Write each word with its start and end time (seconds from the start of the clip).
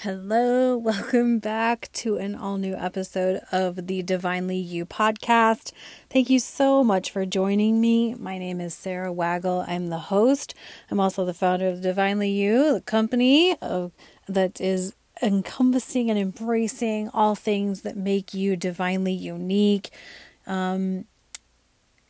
Hello, 0.00 0.76
welcome 0.76 1.38
back 1.38 1.88
to 1.94 2.18
an 2.18 2.34
all 2.34 2.58
new 2.58 2.74
episode 2.74 3.40
of 3.50 3.86
the 3.86 4.02
Divinely 4.02 4.58
You 4.58 4.84
podcast. 4.84 5.72
Thank 6.10 6.28
you 6.28 6.38
so 6.38 6.84
much 6.84 7.10
for 7.10 7.24
joining 7.24 7.80
me. 7.80 8.14
My 8.14 8.36
name 8.36 8.60
is 8.60 8.74
Sarah 8.74 9.10
Waggle. 9.10 9.64
I'm 9.66 9.88
the 9.88 9.98
host. 9.98 10.54
I'm 10.90 11.00
also 11.00 11.24
the 11.24 11.32
founder 11.32 11.68
of 11.68 11.80
Divinely 11.80 12.28
You, 12.28 12.74
the 12.74 12.82
company 12.82 13.56
of, 13.62 13.92
that 14.28 14.60
is 14.60 14.92
encompassing 15.22 16.10
and 16.10 16.18
embracing 16.18 17.08
all 17.14 17.34
things 17.34 17.80
that 17.80 17.96
make 17.96 18.34
you 18.34 18.54
divinely 18.54 19.14
unique. 19.14 19.88
Um, 20.46 21.06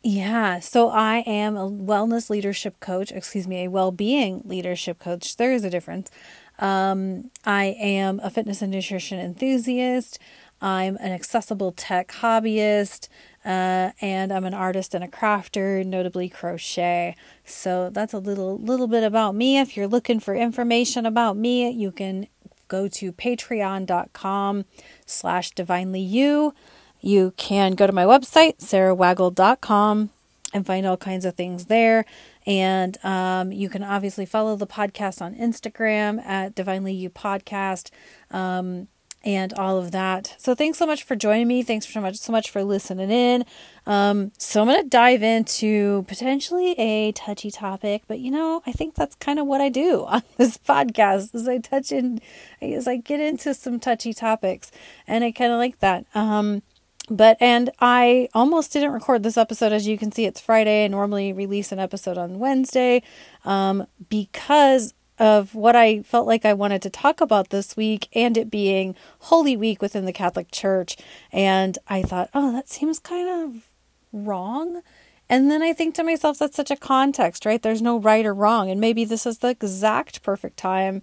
yeah, 0.02 0.60
so 0.60 0.88
I 0.88 1.18
am 1.26 1.56
a 1.56 1.68
wellness 1.68 2.30
leadership 2.30 2.78
coach, 2.78 3.10
excuse 3.10 3.48
me, 3.48 3.64
a 3.64 3.70
well 3.70 3.90
being 3.90 4.40
leadership 4.44 5.00
coach. 5.00 5.36
There 5.36 5.52
is 5.52 5.64
a 5.64 5.70
difference. 5.70 6.12
Um, 6.58 7.30
I 7.44 7.76
am 7.78 8.20
a 8.22 8.30
fitness 8.30 8.62
and 8.62 8.72
nutrition 8.72 9.18
enthusiast. 9.18 10.18
I'm 10.60 10.96
an 10.96 11.12
accessible 11.12 11.72
tech 11.72 12.08
hobbyist, 12.08 13.08
uh, 13.44 13.90
and 14.00 14.32
I'm 14.32 14.44
an 14.44 14.54
artist 14.54 14.94
and 14.94 15.04
a 15.04 15.08
crafter, 15.08 15.84
notably 15.84 16.28
crochet. 16.28 17.14
So 17.44 17.90
that's 17.90 18.14
a 18.14 18.18
little 18.18 18.58
little 18.58 18.88
bit 18.88 19.04
about 19.04 19.34
me. 19.34 19.58
If 19.58 19.76
you're 19.76 19.86
looking 19.86 20.18
for 20.18 20.34
information 20.34 21.04
about 21.04 21.36
me, 21.36 21.68
you 21.70 21.92
can 21.92 22.26
go 22.68 22.88
to 22.88 23.12
patreon.com 23.12 24.64
slash 25.04 25.50
divinely 25.50 26.00
you. 26.00 26.54
You 27.00 27.34
can 27.36 27.74
go 27.74 27.86
to 27.86 27.92
my 27.92 28.04
website, 28.04 28.58
sarahwaggle.com, 28.58 30.10
and 30.52 30.66
find 30.66 30.86
all 30.86 30.96
kinds 30.96 31.24
of 31.24 31.34
things 31.34 31.66
there. 31.66 32.04
And 32.46 32.96
um, 33.04 33.52
you 33.52 33.68
can 33.68 33.82
obviously 33.82 34.26
follow 34.26 34.56
the 34.56 34.66
podcast 34.66 35.20
on 35.20 35.34
Instagram 35.34 36.24
at 36.24 36.54
Divinely 36.54 36.92
You 36.92 37.10
Podcast. 37.10 37.90
Um, 38.30 38.88
and 39.26 39.52
all 39.54 39.76
of 39.76 39.90
that. 39.90 40.36
So 40.38 40.54
thanks 40.54 40.78
so 40.78 40.86
much 40.86 41.02
for 41.02 41.16
joining 41.16 41.48
me. 41.48 41.64
Thanks 41.64 41.92
so 41.92 42.00
much 42.00 42.16
so 42.16 42.30
much 42.30 42.48
for 42.48 42.62
listening 42.62 43.10
in. 43.10 43.44
Um, 43.84 44.30
so 44.38 44.62
I'm 44.62 44.68
gonna 44.68 44.84
dive 44.84 45.22
into 45.22 46.04
potentially 46.06 46.72
a 46.78 47.10
touchy 47.12 47.50
topic, 47.50 48.04
but 48.06 48.20
you 48.20 48.30
know, 48.30 48.62
I 48.66 48.72
think 48.72 48.94
that's 48.94 49.16
kind 49.16 49.40
of 49.40 49.46
what 49.46 49.60
I 49.60 49.68
do 49.68 50.04
on 50.08 50.22
this 50.36 50.56
podcast 50.56 51.34
is 51.34 51.48
I 51.48 51.58
touch 51.58 51.90
in 51.90 52.20
as 52.62 52.86
I 52.86 52.96
get 52.98 53.18
into 53.18 53.52
some 53.52 53.80
touchy 53.80 54.14
topics 54.14 54.70
and 55.08 55.24
I 55.24 55.32
kinda 55.32 55.56
like 55.56 55.80
that. 55.80 56.06
Um 56.14 56.62
but 57.08 57.36
and 57.40 57.70
I 57.80 58.28
almost 58.34 58.72
didn't 58.72 58.92
record 58.92 59.22
this 59.22 59.36
episode 59.36 59.72
as 59.72 59.86
you 59.86 59.98
can 59.98 60.12
see 60.12 60.24
it's 60.24 60.40
Friday. 60.40 60.84
I 60.84 60.88
normally 60.88 61.32
release 61.32 61.72
an 61.72 61.78
episode 61.78 62.18
on 62.18 62.38
Wednesday 62.38 63.02
um, 63.44 63.86
because 64.08 64.94
of 65.18 65.54
what 65.54 65.74
I 65.74 66.02
felt 66.02 66.26
like 66.26 66.44
I 66.44 66.52
wanted 66.52 66.82
to 66.82 66.90
talk 66.90 67.20
about 67.20 67.48
this 67.50 67.76
week 67.76 68.08
and 68.12 68.36
it 68.36 68.50
being 68.50 68.94
Holy 69.20 69.56
Week 69.56 69.80
within 69.80 70.04
the 70.04 70.12
Catholic 70.12 70.50
Church. 70.50 70.96
And 71.32 71.78
I 71.88 72.02
thought, 72.02 72.28
oh, 72.34 72.52
that 72.52 72.68
seems 72.68 72.98
kind 72.98 73.28
of 73.28 73.66
wrong. 74.12 74.82
And 75.28 75.50
then 75.50 75.62
I 75.62 75.72
think 75.72 75.94
to 75.94 76.04
myself, 76.04 76.38
that's 76.38 76.56
such 76.56 76.70
a 76.70 76.76
context, 76.76 77.46
right? 77.46 77.60
There's 77.60 77.82
no 77.82 77.98
right 77.98 78.26
or 78.26 78.34
wrong. 78.34 78.70
And 78.70 78.80
maybe 78.80 79.04
this 79.04 79.26
is 79.26 79.38
the 79.38 79.48
exact 79.48 80.22
perfect 80.22 80.56
time 80.56 81.02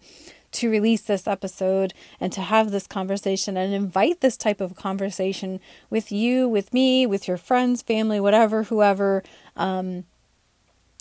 to 0.54 0.70
release 0.70 1.02
this 1.02 1.28
episode 1.28 1.94
and 2.20 2.32
to 2.34 2.42
have 2.42 2.72
this 2.72 2.88
conversation 2.88 3.58
and 3.58 3.74
invite 3.74 4.22
this 4.22 4.38
type 4.38 4.62
of 4.62 4.76
conversation 4.76 5.60
with 5.90 6.12
you, 6.12 6.48
with 6.48 6.74
me, 6.74 7.06
with 7.06 7.28
your 7.28 7.38
friends, 7.38 7.82
family, 7.82 8.20
whatever, 8.20 8.64
whoever. 8.64 9.24
Um, 9.56 10.06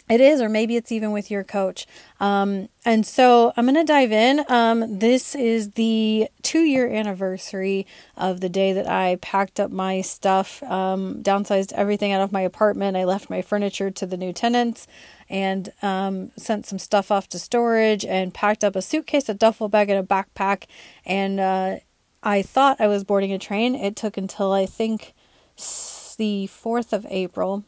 it 0.08 0.20
is, 0.20 0.40
or 0.40 0.48
maybe 0.48 0.76
it's 0.76 0.92
even 0.92 1.12
with 1.12 1.30
your 1.30 1.44
coach. 1.44 1.86
Um, 2.20 2.68
and 2.84 3.06
so 3.06 3.52
I'm 3.56 3.64
going 3.64 3.74
to 3.76 3.84
dive 3.84 4.12
in. 4.12 4.44
Um, 4.48 4.98
this 4.98 5.34
is 5.34 5.72
the 5.72 6.28
two 6.42 6.60
year 6.62 6.90
anniversary 6.90 7.86
of 8.16 8.40
the 8.40 8.48
day 8.48 8.72
that 8.72 8.88
I 8.88 9.16
packed 9.16 9.60
up 9.60 9.70
my 9.70 10.00
stuff, 10.00 10.62
um, 10.64 11.22
downsized 11.22 11.72
everything 11.72 12.12
out 12.12 12.20
of 12.20 12.32
my 12.32 12.40
apartment. 12.40 12.96
I 12.96 13.04
left 13.04 13.30
my 13.30 13.42
furniture 13.42 13.90
to 13.90 14.06
the 14.06 14.16
new 14.16 14.32
tenants 14.32 14.86
and 15.30 15.72
um, 15.80 16.30
sent 16.36 16.66
some 16.66 16.78
stuff 16.78 17.10
off 17.10 17.28
to 17.30 17.38
storage 17.38 18.04
and 18.04 18.34
packed 18.34 18.64
up 18.64 18.76
a 18.76 18.82
suitcase, 18.82 19.28
a 19.28 19.34
duffel 19.34 19.68
bag, 19.68 19.88
and 19.88 19.98
a 19.98 20.02
backpack. 20.02 20.64
And 21.06 21.40
uh, 21.40 21.76
I 22.22 22.42
thought 22.42 22.80
I 22.80 22.86
was 22.86 23.04
boarding 23.04 23.32
a 23.32 23.38
train. 23.38 23.74
It 23.74 23.96
took 23.96 24.16
until 24.16 24.52
I 24.52 24.66
think 24.66 25.14
the 26.18 26.48
4th 26.52 26.92
of 26.92 27.06
April 27.08 27.64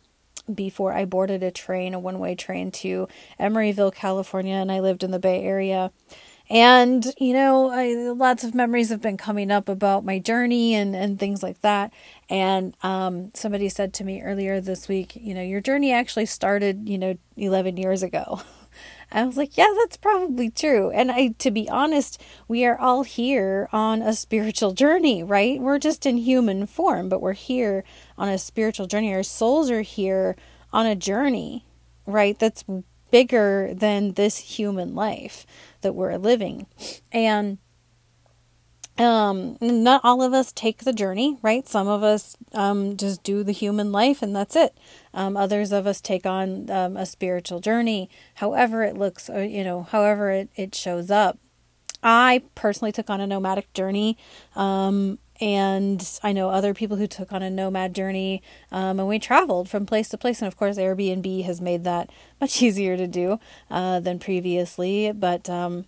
before 0.53 0.93
I 0.93 1.05
boarded 1.05 1.43
a 1.43 1.51
train, 1.51 1.95
a 1.95 1.99
one 1.99 2.19
way 2.19 2.35
train 2.35 2.71
to 2.73 3.09
Emeryville, 3.39 3.95
California, 3.95 4.55
and 4.55 4.71
I 4.71 4.81
lived 4.81 5.03
in 5.03 5.11
the 5.11 5.19
Bay 5.19 5.43
Area. 5.43 5.93
And, 6.51 7.07
you 7.19 7.33
know, 7.33 7.71
I, 7.71 7.95
lots 8.13 8.45
of 8.45 8.55
memories 8.55 8.91
have 8.91 9.01
been 9.01 9.17
coming 9.17 9.51
up 9.51 9.69
about 9.69 10.05
my 10.05 10.19
journey 10.19 10.75
and, 10.75 10.95
and 10.95 11.19
things 11.19 11.43
like 11.43 11.61
that. 11.63 11.91
And 12.29 12.77
um, 12.83 13.31
somebody 13.35 13.71
said 13.71 13.95
to 13.95 14.05
me 14.05 14.21
earlier 14.21 14.61
this 14.61 14.87
week, 14.87 15.17
you 15.17 15.33
know, 15.35 15.43
your 15.43 15.63
journey 15.63 15.91
actually 15.93 16.27
started, 16.27 16.87
you 16.89 16.99
know, 16.99 17.17
11 17.37 17.79
years 17.79 18.03
ago. 18.03 18.43
I 19.15 19.25
was 19.25 19.37
like, 19.37 19.57
yeah, 19.57 19.73
that's 19.79 19.97
probably 19.97 20.51
true. 20.51 20.91
And 20.91 21.11
I 21.11 21.29
to 21.39 21.51
be 21.51 21.69
honest, 21.69 22.21
we 22.49 22.65
are 22.67 22.79
all 22.79 23.05
here 23.05 23.69
on 23.73 24.03
a 24.03 24.13
spiritual 24.13 24.73
journey, 24.73 25.23
right? 25.23 25.61
We're 25.61 25.79
just 25.79 26.05
in 26.05 26.19
human 26.19 26.67
form, 26.67 27.09
but 27.09 27.23
we're 27.23 27.33
here 27.33 27.85
on 28.19 28.29
a 28.29 28.39
spiritual 28.39 28.87
journey. 28.87 29.15
Our 29.15 29.23
souls 29.23 29.71
are 29.71 29.83
here 29.83 30.37
on 30.73 30.87
a 30.87 30.97
journey, 30.97 31.65
right? 32.07 32.39
That's 32.39 32.65
bigger 33.13 33.73
than 33.73 34.15
this 34.15 34.39
human 34.39 34.97
life 34.97 35.47
that 35.83 35.95
we're 35.95 36.17
living. 36.17 36.67
And 37.13 37.59
um 38.99 39.57
not 39.61 40.01
all 40.05 40.23
of 40.23 40.33
us 40.33 40.53
take 40.53 40.85
the 40.85 40.93
journey 40.93 41.37
right 41.43 41.67
some 41.67 41.89
of 41.89 42.05
us 42.05 42.37
um 42.53 42.97
just 42.97 43.23
do 43.25 43.43
the 43.43 43.53
human 43.53 43.91
life 43.91 44.23
and 44.23 44.37
that's 44.37 44.55
it 44.55 44.79
um 45.13 45.37
others 45.37 45.73
of 45.73 45.87
us 45.87 46.01
take 46.01 46.25
on 46.25 46.71
um, 46.71 46.97
a 46.97 47.05
spiritual 47.05 47.59
journey 47.59 48.09
however 48.35 48.85
it 48.85 48.97
looks 48.97 49.29
or 49.29 49.43
you 49.43 49.65
know 49.65 49.83
however 49.83 50.31
it, 50.31 50.49
it 50.55 50.75
shows 50.77 51.11
up 51.11 51.39
i 52.05 52.41
personally 52.55 52.93
took 52.93 53.11
on 53.11 53.21
a 53.21 53.27
nomadic 53.27 53.73
journey 53.73 54.17
um 54.55 55.19
and 55.41 56.19
I 56.23 56.33
know 56.33 56.51
other 56.51 56.75
people 56.75 56.97
who 56.97 57.07
took 57.07 57.33
on 57.33 57.43
a 57.43 57.51
nomad 57.51 57.95
journey, 57.95 58.43
um, 58.71 59.01
and 59.01 59.09
we 59.09 59.19
traveled 59.19 59.69
from 59.69 59.85
place 59.85 60.09
to 60.11 60.19
place. 60.19 60.41
And 60.41 60.47
of 60.47 60.57
course, 60.57 60.79
Airbnb 60.79 61.45
has 61.45 61.61
made 61.61 61.85
that 61.85 62.11
much 62.41 62.63
easier 62.63 62.97
to 62.97 63.07
do 63.07 63.39
uh, 63.71 64.01
than 64.01 64.19
previously. 64.19 65.13
But 65.13 65.51
um, 65.51 65.87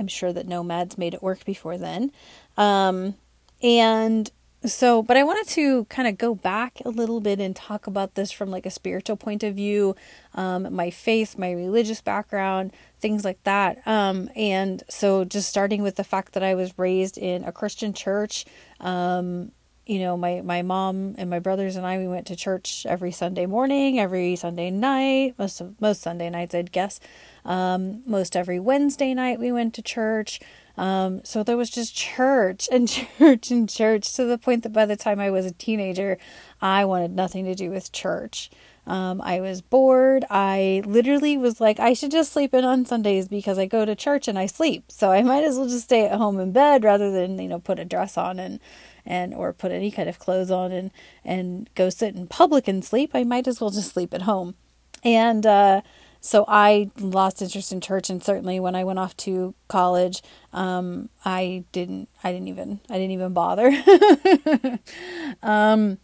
I'm 0.00 0.08
sure 0.08 0.32
that 0.32 0.48
nomads 0.48 0.98
made 0.98 1.14
it 1.14 1.22
work 1.22 1.44
before 1.44 1.76
then. 1.76 2.10
Um, 2.56 3.14
and 3.62 4.30
so, 4.64 5.02
but 5.02 5.16
I 5.16 5.22
wanted 5.24 5.46
to 5.54 5.84
kind 5.86 6.08
of 6.08 6.18
go 6.18 6.34
back 6.34 6.80
a 6.84 6.88
little 6.88 7.20
bit 7.20 7.38
and 7.38 7.54
talk 7.54 7.86
about 7.86 8.14
this 8.14 8.32
from 8.32 8.50
like 8.50 8.66
a 8.66 8.70
spiritual 8.70 9.16
point 9.16 9.42
of 9.42 9.54
view, 9.54 9.94
um, 10.34 10.74
my 10.74 10.90
faith, 10.90 11.38
my 11.38 11.52
religious 11.52 12.00
background, 12.00 12.72
things 12.98 13.24
like 13.24 13.42
that. 13.44 13.86
Um, 13.86 14.30
and 14.34 14.82
so, 14.88 15.24
just 15.24 15.48
starting 15.48 15.82
with 15.82 15.96
the 15.96 16.04
fact 16.04 16.32
that 16.32 16.42
I 16.42 16.54
was 16.54 16.78
raised 16.78 17.16
in 17.16 17.44
a 17.44 17.52
Christian 17.52 17.92
church, 17.92 18.44
um, 18.80 19.52
you 19.90 19.98
know, 19.98 20.16
my 20.16 20.40
my 20.42 20.62
mom 20.62 21.16
and 21.18 21.28
my 21.28 21.40
brothers 21.40 21.74
and 21.74 21.84
I 21.84 21.98
we 21.98 22.06
went 22.06 22.28
to 22.28 22.36
church 22.36 22.86
every 22.88 23.10
Sunday 23.10 23.44
morning, 23.46 23.98
every 23.98 24.36
Sunday 24.36 24.70
night, 24.70 25.34
most 25.36 25.60
of 25.60 25.80
most 25.80 26.00
Sunday 26.00 26.30
nights, 26.30 26.54
I'd 26.54 26.70
guess. 26.70 27.00
Um, 27.44 28.04
most 28.06 28.36
every 28.36 28.60
Wednesday 28.60 29.14
night 29.14 29.40
we 29.40 29.50
went 29.50 29.74
to 29.74 29.82
church. 29.82 30.38
Um, 30.76 31.24
so 31.24 31.42
there 31.42 31.56
was 31.56 31.70
just 31.70 31.92
church 31.92 32.68
and 32.70 32.88
church 33.18 33.50
and 33.50 33.68
church 33.68 34.12
to 34.14 34.24
the 34.24 34.38
point 34.38 34.62
that 34.62 34.72
by 34.72 34.86
the 34.86 34.96
time 34.96 35.18
I 35.18 35.28
was 35.28 35.44
a 35.44 35.50
teenager, 35.50 36.18
I 36.62 36.84
wanted 36.84 37.10
nothing 37.10 37.44
to 37.46 37.56
do 37.56 37.70
with 37.70 37.90
church. 37.90 38.48
Um, 38.86 39.20
I 39.20 39.40
was 39.40 39.60
bored. 39.60 40.24
I 40.30 40.82
literally 40.86 41.36
was 41.36 41.60
like, 41.60 41.80
I 41.80 41.94
should 41.94 42.12
just 42.12 42.32
sleep 42.32 42.54
in 42.54 42.64
on 42.64 42.86
Sundays 42.86 43.26
because 43.26 43.58
I 43.58 43.66
go 43.66 43.84
to 43.84 43.96
church 43.96 44.28
and 44.28 44.38
I 44.38 44.46
sleep. 44.46 44.84
So 44.88 45.10
I 45.10 45.22
might 45.22 45.44
as 45.44 45.56
well 45.56 45.68
just 45.68 45.84
stay 45.84 46.06
at 46.06 46.16
home 46.16 46.38
in 46.38 46.52
bed 46.52 46.84
rather 46.84 47.10
than, 47.10 47.38
you 47.40 47.48
know, 47.48 47.58
put 47.58 47.80
a 47.80 47.84
dress 47.84 48.16
on 48.16 48.38
and, 48.38 48.60
and, 49.04 49.34
or 49.34 49.52
put 49.52 49.72
any 49.72 49.90
kind 49.90 50.08
of 50.08 50.18
clothes 50.18 50.50
on 50.50 50.72
and, 50.72 50.90
and 51.24 51.70
go 51.74 51.90
sit 51.90 52.14
in 52.14 52.26
public 52.26 52.68
and 52.68 52.84
sleep. 52.84 53.10
I 53.14 53.24
might 53.24 53.48
as 53.48 53.60
well 53.60 53.70
just 53.70 53.92
sleep 53.92 54.14
at 54.14 54.22
home. 54.22 54.54
And, 55.02 55.46
uh, 55.46 55.82
so 56.20 56.44
I 56.46 56.90
lost 56.98 57.40
interest 57.40 57.72
in 57.72 57.80
church, 57.80 58.10
and 58.10 58.22
certainly 58.22 58.60
when 58.60 58.74
I 58.74 58.84
went 58.84 58.98
off 58.98 59.16
to 59.18 59.54
college, 59.68 60.22
um, 60.52 61.08
I 61.24 61.64
didn't. 61.72 62.10
I 62.22 62.30
didn't 62.30 62.48
even. 62.48 62.80
I 62.90 62.94
didn't 62.94 63.12
even 63.12 63.32
bother. 63.32 63.72
um, 65.42 65.96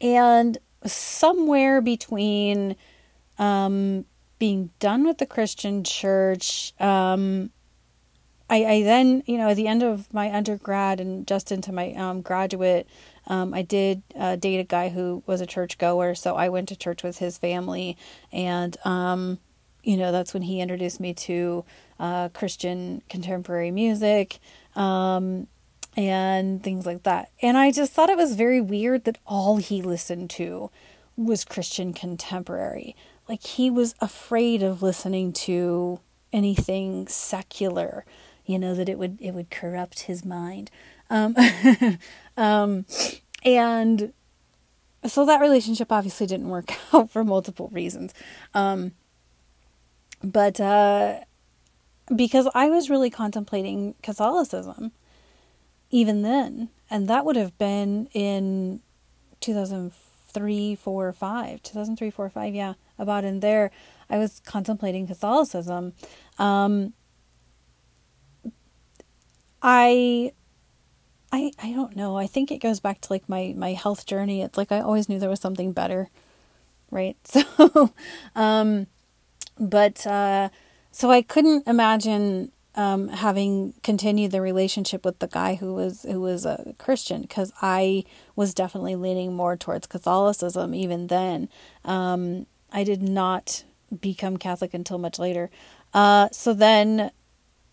and 0.00 0.58
somewhere 0.84 1.80
between 1.80 2.74
um, 3.38 4.06
being 4.40 4.70
done 4.80 5.04
with 5.04 5.18
the 5.18 5.26
Christian 5.26 5.84
church, 5.84 6.72
um, 6.80 7.50
I, 8.50 8.64
I 8.64 8.82
then, 8.82 9.22
you 9.26 9.36
know, 9.36 9.50
at 9.50 9.56
the 9.56 9.66
end 9.66 9.82
of 9.82 10.12
my 10.12 10.34
undergrad 10.34 11.00
and 11.00 11.26
just 11.26 11.52
into 11.52 11.72
my 11.72 11.92
um, 11.94 12.22
graduate, 12.22 12.88
um, 13.26 13.52
I 13.52 13.62
did 13.62 14.02
uh, 14.18 14.36
date 14.36 14.58
a 14.58 14.64
guy 14.64 14.88
who 14.88 15.22
was 15.26 15.40
a 15.40 15.46
church 15.46 15.76
goer, 15.76 16.14
so 16.14 16.34
I 16.36 16.48
went 16.48 16.68
to 16.68 16.76
church 16.76 17.02
with 17.02 17.18
his 17.18 17.36
family, 17.36 17.96
and 18.32 18.76
um, 18.86 19.38
you 19.82 19.96
know, 19.96 20.12
that's 20.12 20.34
when 20.34 20.42
he 20.42 20.60
introduced 20.60 21.00
me 21.00 21.14
to 21.14 21.64
uh, 21.98 22.28
Christian 22.30 23.02
contemporary 23.08 23.70
music 23.70 24.38
um, 24.76 25.46
and 25.96 26.62
things 26.62 26.86
like 26.86 27.04
that. 27.04 27.30
And 27.40 27.56
I 27.56 27.70
just 27.70 27.92
thought 27.92 28.10
it 28.10 28.16
was 28.16 28.34
very 28.34 28.60
weird 28.60 29.04
that 29.04 29.18
all 29.26 29.56
he 29.56 29.82
listened 29.82 30.30
to 30.30 30.70
was 31.16 31.44
Christian 31.44 31.92
contemporary. 31.92 32.94
Like 33.28 33.42
he 33.42 33.70
was 33.70 33.94
afraid 34.00 34.62
of 34.62 34.82
listening 34.82 35.32
to 35.34 36.00
anything 36.32 37.08
secular, 37.08 38.04
you 38.48 38.58
know, 38.58 38.74
that 38.74 38.88
it 38.88 38.98
would 38.98 39.18
it 39.20 39.32
would 39.32 39.50
corrupt 39.50 40.00
his 40.00 40.24
mind. 40.24 40.70
Um, 41.10 41.36
um, 42.36 42.86
and 43.44 44.12
so 45.06 45.24
that 45.26 45.40
relationship 45.40 45.92
obviously 45.92 46.26
didn't 46.26 46.48
work 46.48 46.72
out 46.92 47.10
for 47.10 47.22
multiple 47.22 47.68
reasons. 47.72 48.14
Um, 48.54 48.92
but 50.24 50.60
uh, 50.60 51.20
because 52.16 52.48
I 52.54 52.70
was 52.70 52.90
really 52.90 53.10
contemplating 53.10 53.94
Catholicism 54.02 54.92
even 55.90 56.22
then, 56.22 56.70
and 56.90 57.06
that 57.08 57.24
would 57.26 57.36
have 57.36 57.56
been 57.58 58.08
in 58.12 58.80
2003, 59.40 60.74
4, 60.74 61.12
5, 61.12 61.62
2003, 61.62 62.10
4, 62.10 62.30
5, 62.30 62.54
yeah, 62.54 62.74
about 62.98 63.24
in 63.24 63.40
there. 63.40 63.70
I 64.10 64.16
was 64.16 64.40
contemplating 64.40 65.06
Catholicism. 65.06 65.92
Um, 66.38 66.94
I 69.62 70.32
I 71.32 71.52
I 71.62 71.72
don't 71.72 71.96
know. 71.96 72.16
I 72.16 72.26
think 72.26 72.50
it 72.50 72.58
goes 72.58 72.80
back 72.80 73.00
to 73.02 73.12
like 73.12 73.28
my 73.28 73.54
my 73.56 73.72
health 73.72 74.06
journey. 74.06 74.42
It's 74.42 74.56
like 74.58 74.72
I 74.72 74.80
always 74.80 75.08
knew 75.08 75.18
there 75.18 75.28
was 75.28 75.40
something 75.40 75.72
better, 75.72 76.08
right? 76.90 77.16
So, 77.26 77.92
um, 78.36 78.86
but 79.58 80.06
uh, 80.06 80.50
so 80.92 81.10
I 81.10 81.22
couldn't 81.22 81.66
imagine 81.68 82.52
um, 82.74 83.08
having 83.08 83.74
continued 83.82 84.30
the 84.30 84.40
relationship 84.40 85.04
with 85.04 85.18
the 85.18 85.28
guy 85.28 85.56
who 85.56 85.74
was 85.74 86.02
who 86.02 86.20
was 86.20 86.46
a 86.46 86.74
Christian 86.78 87.22
because 87.22 87.52
I 87.60 88.04
was 88.36 88.54
definitely 88.54 88.96
leaning 88.96 89.34
more 89.34 89.56
towards 89.56 89.86
Catholicism 89.86 90.74
even 90.74 91.08
then. 91.08 91.48
Um, 91.84 92.46
I 92.72 92.84
did 92.84 93.02
not 93.02 93.64
become 94.00 94.36
Catholic 94.36 94.74
until 94.74 94.98
much 94.98 95.18
later. 95.18 95.50
Uh, 95.94 96.28
so 96.32 96.52
then 96.52 97.10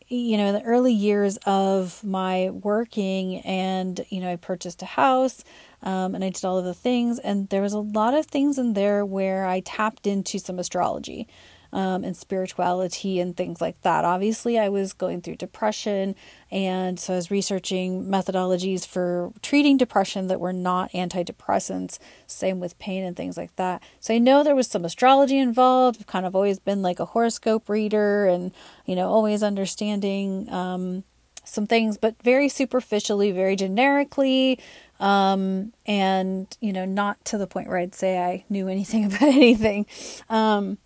you 0.07 0.37
know, 0.37 0.47
in 0.47 0.53
the 0.53 0.63
early 0.63 0.93
years 0.93 1.37
of 1.45 2.03
my 2.03 2.49
working, 2.51 3.37
and 3.39 4.05
you 4.09 4.21
know, 4.21 4.31
I 4.31 4.35
purchased 4.35 4.81
a 4.81 4.85
house, 4.85 5.43
um, 5.81 6.15
and 6.15 6.23
I 6.23 6.29
did 6.29 6.45
all 6.45 6.57
of 6.57 6.65
the 6.65 6.73
things, 6.73 7.19
and 7.19 7.49
there 7.49 7.61
was 7.61 7.73
a 7.73 7.79
lot 7.79 8.13
of 8.13 8.25
things 8.25 8.57
in 8.57 8.73
there 8.73 9.05
where 9.05 9.45
I 9.45 9.61
tapped 9.61 10.05
into 10.05 10.37
some 10.39 10.59
astrology 10.59 11.27
um, 11.73 12.03
and 12.03 12.15
spirituality 12.15 13.19
and 13.19 13.35
things 13.35 13.61
like 13.61 13.81
that. 13.81 14.05
Obviously, 14.05 14.57
I 14.57 14.69
was 14.69 14.93
going 14.93 15.21
through 15.21 15.35
depression, 15.35 16.15
and 16.51 16.99
so 16.99 17.13
I 17.13 17.15
was 17.17 17.31
researching 17.31 18.05
methodologies 18.05 18.87
for 18.87 19.31
treating 19.41 19.77
depression 19.77 20.27
that 20.27 20.39
were 20.39 20.53
not 20.53 20.91
antidepressants. 20.91 21.99
Same 22.27 22.59
with 22.59 22.77
pain 22.79 23.03
and 23.03 23.15
things 23.15 23.37
like 23.37 23.55
that. 23.55 23.81
So 23.99 24.13
I 24.13 24.17
know 24.17 24.43
there 24.43 24.55
was 24.55 24.67
some 24.67 24.85
astrology 24.85 25.37
involved. 25.37 25.97
I've 25.99 26.07
kind 26.07 26.25
of 26.25 26.35
always 26.35 26.59
been 26.59 26.81
like 26.81 26.99
a 26.99 27.05
horoscope 27.05 27.69
reader, 27.69 28.25
and 28.27 28.51
you 28.85 28.95
know, 28.95 29.09
always 29.09 29.43
understanding. 29.43 30.51
Um, 30.51 31.03
some 31.47 31.67
things, 31.67 31.97
but 31.97 32.21
very 32.23 32.49
superficially, 32.49 33.31
very 33.31 33.55
generically, 33.55 34.59
um, 34.99 35.73
and 35.85 36.55
you 36.59 36.73
know, 36.73 36.85
not 36.85 37.23
to 37.25 37.37
the 37.37 37.47
point 37.47 37.67
where 37.67 37.77
I'd 37.77 37.95
say 37.95 38.17
I 38.19 38.45
knew 38.49 38.67
anything 38.67 39.05
about 39.05 39.21
anything. 39.21 39.85
Um, 40.29 40.77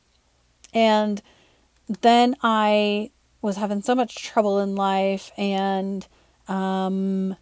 and 0.73 1.21
then 2.01 2.35
I 2.43 3.11
was 3.41 3.57
having 3.57 3.81
so 3.81 3.95
much 3.95 4.23
trouble 4.23 4.59
in 4.59 4.75
life, 4.75 5.31
and 5.37 6.05
um, 6.47 7.35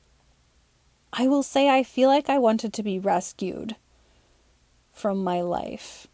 I 1.13 1.27
will 1.27 1.43
say 1.43 1.69
I 1.69 1.83
feel 1.83 2.09
like 2.09 2.29
I 2.29 2.37
wanted 2.37 2.73
to 2.73 2.83
be 2.83 2.99
rescued 2.99 3.75
from 4.91 5.23
my 5.23 5.41
life. 5.41 6.07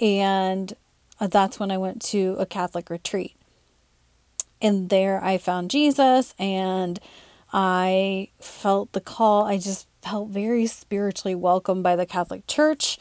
And 0.00 0.72
that's 1.20 1.58
when 1.58 1.70
I 1.70 1.78
went 1.78 2.02
to 2.02 2.36
a 2.38 2.46
Catholic 2.46 2.88
retreat. 2.88 3.34
And 4.62 4.88
there 4.88 5.22
I 5.22 5.38
found 5.38 5.70
Jesus 5.70 6.34
and 6.38 6.98
I 7.52 8.28
felt 8.40 8.92
the 8.92 9.00
call. 9.00 9.44
I 9.44 9.58
just 9.58 9.86
felt 10.02 10.28
very 10.30 10.66
spiritually 10.66 11.34
welcomed 11.34 11.82
by 11.82 11.96
the 11.96 12.06
Catholic 12.06 12.46
Church. 12.46 12.98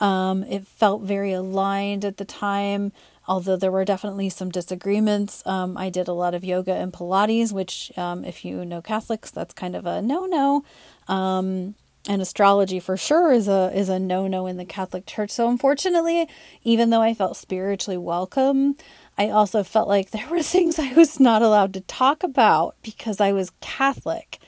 Um, 0.00 0.44
it 0.44 0.66
felt 0.66 1.02
very 1.02 1.32
aligned 1.32 2.04
at 2.04 2.16
the 2.16 2.24
time 2.24 2.92
although 3.28 3.56
there 3.56 3.70
were 3.70 3.84
definitely 3.84 4.28
some 4.28 4.50
disagreements. 4.50 5.42
Um, 5.46 5.76
I 5.76 5.90
did 5.90 6.08
a 6.08 6.12
lot 6.12 6.34
of 6.34 6.44
yoga 6.44 6.74
and 6.74 6.92
Pilates, 6.92 7.52
which, 7.52 7.92
um, 7.96 8.24
if 8.24 8.44
you 8.44 8.64
know 8.64 8.82
Catholics, 8.82 9.30
that's 9.30 9.54
kind 9.54 9.76
of 9.76 9.86
a 9.86 10.02
no 10.02 10.26
no. 10.26 10.64
Um, 11.08 11.74
and 12.08 12.22
astrology 12.22 12.80
for 12.80 12.96
sure 12.96 13.30
is 13.30 13.46
a 13.46 13.70
is 13.74 13.88
a 13.88 13.98
no 13.98 14.26
no 14.26 14.46
in 14.46 14.56
the 14.56 14.64
Catholic 14.64 15.06
Church. 15.06 15.30
So 15.30 15.48
unfortunately, 15.48 16.28
even 16.64 16.90
though 16.90 17.02
I 17.02 17.14
felt 17.14 17.36
spiritually 17.36 17.98
welcome, 17.98 18.74
I 19.18 19.28
also 19.28 19.62
felt 19.62 19.88
like 19.88 20.10
there 20.12 20.28
were 20.28 20.42
things 20.42 20.78
I 20.78 20.92
was 20.94 21.20
not 21.20 21.42
allowed 21.42 21.74
to 21.74 21.80
talk 21.82 22.22
about 22.22 22.76
because 22.82 23.20
I 23.20 23.32
was 23.32 23.52
Catholic. 23.60 24.39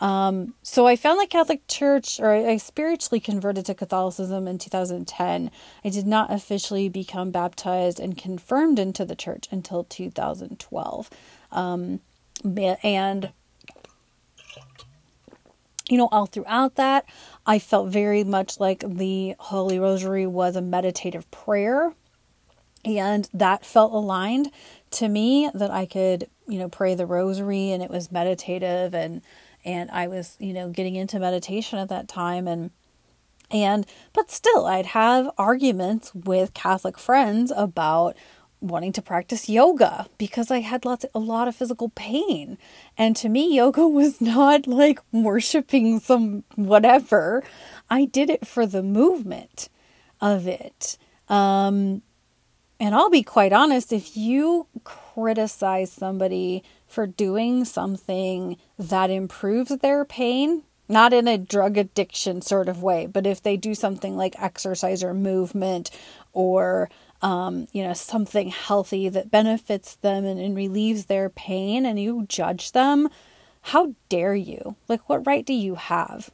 Um, 0.00 0.54
so 0.62 0.86
I 0.86 0.96
found 0.96 1.20
the 1.20 1.26
Catholic 1.26 1.66
Church, 1.68 2.18
or 2.18 2.30
I 2.30 2.56
spiritually 2.56 3.20
converted 3.20 3.66
to 3.66 3.74
Catholicism 3.74 4.48
in 4.48 4.58
2010. 4.58 5.50
I 5.84 5.88
did 5.88 6.06
not 6.06 6.32
officially 6.32 6.88
become 6.88 7.30
baptized 7.30 8.00
and 8.00 8.16
confirmed 8.16 8.78
into 8.78 9.04
the 9.04 9.14
church 9.14 9.46
until 9.50 9.84
2012. 9.84 11.10
Um, 11.52 12.00
and 12.82 13.32
you 15.90 15.98
know, 15.98 16.08
all 16.12 16.26
throughout 16.26 16.76
that, 16.76 17.04
I 17.44 17.58
felt 17.58 17.88
very 17.88 18.22
much 18.22 18.60
like 18.60 18.84
the 18.86 19.34
Holy 19.38 19.78
Rosary 19.78 20.26
was 20.26 20.54
a 20.54 20.62
meditative 20.62 21.28
prayer. 21.30 21.94
And 22.84 23.28
that 23.34 23.66
felt 23.66 23.92
aligned 23.92 24.52
to 24.92 25.08
me 25.08 25.50
that 25.52 25.70
I 25.70 25.84
could, 25.84 26.28
you 26.46 26.58
know, 26.58 26.68
pray 26.68 26.94
the 26.94 27.06
rosary 27.06 27.72
and 27.72 27.82
it 27.82 27.90
was 27.90 28.10
meditative 28.10 28.94
and 28.94 29.20
and 29.64 29.90
I 29.90 30.06
was, 30.08 30.36
you 30.38 30.52
know, 30.52 30.70
getting 30.70 30.96
into 30.96 31.18
meditation 31.18 31.78
at 31.78 31.88
that 31.88 32.08
time 32.08 32.46
and 32.48 32.70
and 33.50 33.84
but 34.12 34.30
still 34.30 34.66
I'd 34.66 34.86
have 34.86 35.30
arguments 35.36 36.14
with 36.14 36.54
Catholic 36.54 36.98
friends 36.98 37.52
about 37.56 38.16
wanting 38.60 38.92
to 38.92 39.02
practice 39.02 39.48
yoga 39.48 40.06
because 40.18 40.50
I 40.50 40.60
had 40.60 40.84
lots 40.84 41.06
a 41.14 41.18
lot 41.18 41.48
of 41.48 41.56
physical 41.56 41.88
pain. 41.90 42.58
And 42.96 43.16
to 43.16 43.28
me 43.28 43.54
yoga 43.54 43.88
was 43.88 44.20
not 44.20 44.66
like 44.66 45.00
worshiping 45.12 45.98
some 45.98 46.44
whatever. 46.54 47.42
I 47.88 48.04
did 48.04 48.30
it 48.30 48.46
for 48.46 48.66
the 48.66 48.82
movement 48.82 49.68
of 50.20 50.46
it. 50.46 50.96
Um 51.28 52.02
and 52.80 52.94
I'll 52.94 53.10
be 53.10 53.22
quite 53.22 53.52
honest, 53.52 53.92
if 53.92 54.16
you 54.16 54.66
criticize 54.82 55.92
somebody 55.92 56.64
for 56.86 57.06
doing 57.06 57.66
something 57.66 58.56
that 58.78 59.10
improves 59.10 59.76
their 59.76 60.06
pain, 60.06 60.62
not 60.88 61.12
in 61.12 61.28
a 61.28 61.38
drug 61.38 61.76
addiction 61.76 62.40
sort 62.40 62.68
of 62.68 62.82
way, 62.82 63.06
but 63.06 63.26
if 63.26 63.42
they 63.42 63.58
do 63.58 63.74
something 63.74 64.16
like 64.16 64.42
exercise 64.42 65.04
or 65.04 65.12
movement 65.12 65.90
or 66.32 66.88
um, 67.22 67.68
you 67.72 67.82
know, 67.82 67.92
something 67.92 68.48
healthy 68.48 69.10
that 69.10 69.30
benefits 69.30 69.96
them 69.96 70.24
and, 70.24 70.40
and 70.40 70.56
relieves 70.56 71.04
their 71.04 71.28
pain 71.28 71.84
and 71.84 72.00
you 72.00 72.24
judge 72.28 72.72
them, 72.72 73.10
how 73.60 73.94
dare 74.08 74.34
you? 74.34 74.76
Like 74.88 75.06
what 75.06 75.26
right 75.26 75.44
do 75.44 75.52
you 75.52 75.74
have 75.74 76.30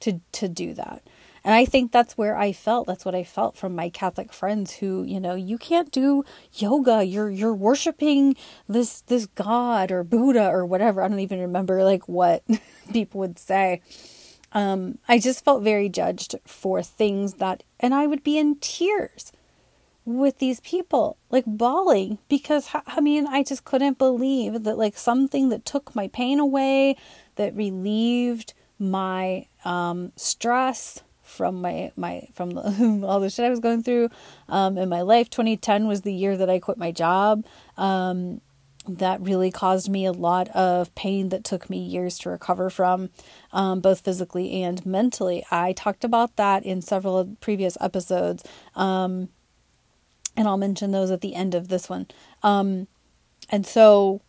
to 0.00 0.20
to 0.32 0.48
do 0.48 0.72
that? 0.74 1.02
And 1.44 1.54
I 1.54 1.64
think 1.64 1.90
that's 1.90 2.18
where 2.18 2.36
I 2.36 2.52
felt. 2.52 2.86
That's 2.86 3.04
what 3.04 3.14
I 3.14 3.24
felt 3.24 3.56
from 3.56 3.74
my 3.74 3.88
Catholic 3.88 4.32
friends 4.32 4.76
who, 4.76 5.04
you 5.04 5.20
know, 5.20 5.34
you 5.34 5.56
can't 5.58 5.90
do 5.90 6.24
yoga. 6.52 7.02
You're 7.02 7.30
you're 7.30 7.54
worshiping 7.54 8.36
this 8.68 9.00
this 9.02 9.26
god 9.26 9.90
or 9.90 10.04
Buddha 10.04 10.48
or 10.48 10.66
whatever. 10.66 11.02
I 11.02 11.08
don't 11.08 11.20
even 11.20 11.40
remember 11.40 11.82
like 11.82 12.08
what 12.08 12.44
people 12.92 13.20
would 13.20 13.38
say. 13.38 13.80
Um, 14.52 14.98
I 15.08 15.18
just 15.18 15.44
felt 15.44 15.62
very 15.62 15.88
judged 15.88 16.34
for 16.44 16.82
things 16.82 17.34
that, 17.34 17.62
and 17.78 17.94
I 17.94 18.06
would 18.06 18.24
be 18.24 18.36
in 18.36 18.56
tears 18.56 19.32
with 20.04 20.38
these 20.38 20.60
people, 20.60 21.16
like 21.30 21.44
bawling, 21.46 22.18
because 22.28 22.68
I 22.86 23.00
mean, 23.00 23.26
I 23.26 23.42
just 23.42 23.64
couldn't 23.64 23.98
believe 23.98 24.64
that, 24.64 24.78
like, 24.78 24.96
something 24.96 25.50
that 25.50 25.64
took 25.64 25.94
my 25.94 26.08
pain 26.08 26.40
away, 26.40 26.96
that 27.36 27.54
relieved 27.54 28.54
my 28.78 29.46
um, 29.64 30.12
stress, 30.16 31.02
from 31.30 31.60
my 31.60 31.92
my 31.96 32.28
from 32.34 32.50
the, 32.50 33.02
all 33.06 33.20
the 33.20 33.30
shit 33.30 33.44
I 33.44 33.50
was 33.50 33.60
going 33.60 33.82
through 33.82 34.10
um, 34.48 34.76
in 34.76 34.88
my 34.88 35.02
life. 35.02 35.30
2010 35.30 35.86
was 35.86 36.02
the 36.02 36.12
year 36.12 36.36
that 36.36 36.50
I 36.50 36.58
quit 36.58 36.78
my 36.78 36.92
job. 36.92 37.44
Um, 37.76 38.40
that 38.88 39.20
really 39.20 39.50
caused 39.50 39.90
me 39.90 40.06
a 40.06 40.12
lot 40.12 40.48
of 40.48 40.92
pain 40.94 41.28
that 41.28 41.44
took 41.44 41.68
me 41.68 41.78
years 41.78 42.18
to 42.18 42.30
recover 42.30 42.70
from, 42.70 43.10
um, 43.52 43.80
both 43.80 44.00
physically 44.00 44.62
and 44.62 44.84
mentally. 44.86 45.44
I 45.50 45.74
talked 45.74 46.02
about 46.02 46.36
that 46.36 46.64
in 46.64 46.80
several 46.80 47.36
previous 47.40 47.76
episodes. 47.80 48.42
Um, 48.74 49.28
and 50.36 50.48
I'll 50.48 50.56
mention 50.56 50.92
those 50.92 51.10
at 51.10 51.20
the 51.20 51.34
end 51.34 51.54
of 51.54 51.68
this 51.68 51.88
one. 51.88 52.06
Um, 52.42 52.88
and 53.50 53.66
so 53.66 54.22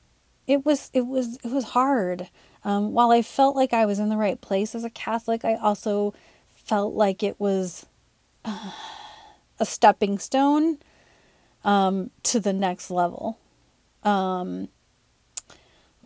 it 0.48 0.66
was 0.66 0.90
it 0.94 1.08
was 1.08 1.38
it 1.44 1.52
was 1.52 1.66
hard. 1.66 2.30
Um, 2.64 2.94
while 2.94 3.12
I 3.12 3.22
felt 3.22 3.56
like 3.56 3.74
I 3.74 3.86
was 3.86 4.00
in 4.00 4.10
the 4.10 4.18
right 4.18 4.40
place 4.40 4.76
as 4.76 4.84
a 4.84 4.90
Catholic, 4.90 5.46
I 5.46 5.56
also 5.56 6.14
felt 6.66 6.94
like 6.94 7.24
it 7.24 7.40
was 7.40 7.86
uh, 8.46 8.72
a 9.60 9.66
stepping 9.66 10.20
stone 10.20 10.78
um, 11.64 12.12
to 12.24 12.40
the 12.40 12.54
next 12.54 12.90
level. 12.90 13.38
Um, 14.04 14.70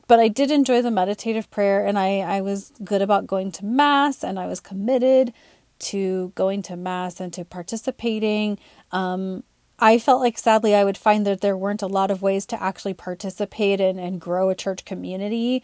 but 0.07 0.19
I 0.19 0.27
did 0.27 0.51
enjoy 0.51 0.81
the 0.81 0.91
meditative 0.91 1.49
prayer, 1.49 1.85
and 1.85 1.97
I, 1.97 2.19
I 2.19 2.41
was 2.41 2.71
good 2.83 3.01
about 3.01 3.25
going 3.25 3.51
to 3.53 3.65
Mass, 3.65 4.23
and 4.23 4.39
I 4.39 4.45
was 4.45 4.59
committed 4.59 5.33
to 5.79 6.31
going 6.35 6.61
to 6.63 6.75
Mass 6.75 7.19
and 7.19 7.33
to 7.33 7.43
participating. 7.43 8.59
Um, 8.91 9.43
I 9.77 9.97
felt 9.97 10.21
like 10.21 10.37
sadly 10.37 10.73
I 10.73 10.83
would 10.83 10.97
find 10.97 11.25
that 11.25 11.41
there 11.41 11.57
weren't 11.57 11.81
a 11.81 11.87
lot 11.87 12.11
of 12.11 12.21
ways 12.21 12.45
to 12.47 12.61
actually 12.61 12.93
participate 12.93 13.81
in 13.81 13.99
and 13.99 14.21
grow 14.21 14.49
a 14.49 14.55
church 14.55 14.85
community. 14.85 15.63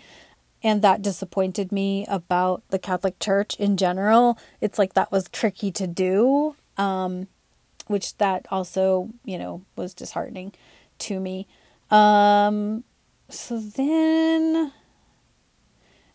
And 0.64 0.82
that 0.82 1.02
disappointed 1.02 1.72
me 1.72 2.06
about 2.08 2.64
the 2.70 2.80
Catholic 2.80 3.20
Church 3.20 3.56
in 3.56 3.78
general. 3.78 4.38
It's 4.60 4.78
like 4.78 4.94
that 4.94 5.12
was 5.12 5.28
tricky 5.30 5.72
to 5.72 5.88
do, 5.88 6.56
um, 6.78 7.28
which 7.88 8.18
that 8.18 8.46
also, 8.52 9.10
you 9.26 9.38
know, 9.38 9.64
was 9.76 9.94
disheartening 9.94 10.54
to 11.00 11.20
me. 11.20 11.48
Um, 11.90 12.84
so 13.30 13.60
then 13.60 14.72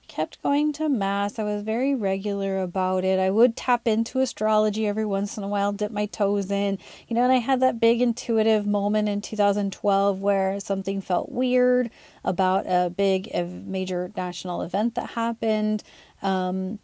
kept 0.09 0.43
going 0.43 0.73
to 0.75 0.89
mass. 0.89 1.39
I 1.39 1.45
was 1.45 1.63
very 1.63 1.95
regular 1.95 2.61
about 2.61 3.05
it. 3.05 3.19
I 3.19 3.31
would 3.31 3.57
tap 3.57 3.87
into 3.87 4.21
astrology 4.21 4.87
every 4.87 5.05
once 5.05 5.37
in 5.37 5.45
a 5.45 5.49
while, 5.49 5.73
dip 5.73 5.91
my 5.91 6.07
toes 6.07 6.51
in. 6.51 6.79
You 7.09 7.17
know, 7.17 7.23
and 7.23 7.33
I 7.33 7.37
had 7.37 7.61
that 7.61 7.81
big 7.81 8.01
intuitive 8.01 8.67
moment 8.67 9.09
in 9.09 9.21
2012 9.21 10.21
where 10.21 10.61
something 10.61 11.01
felt 11.01 11.31
weird 11.31 11.91
about 12.25 12.65
a 12.67 12.91
big 12.91 13.33
major 13.67 14.13
national 14.17 14.63
event 14.63 14.95
that 14.95 15.11
happened. 15.11 15.83
Um, 16.23 16.79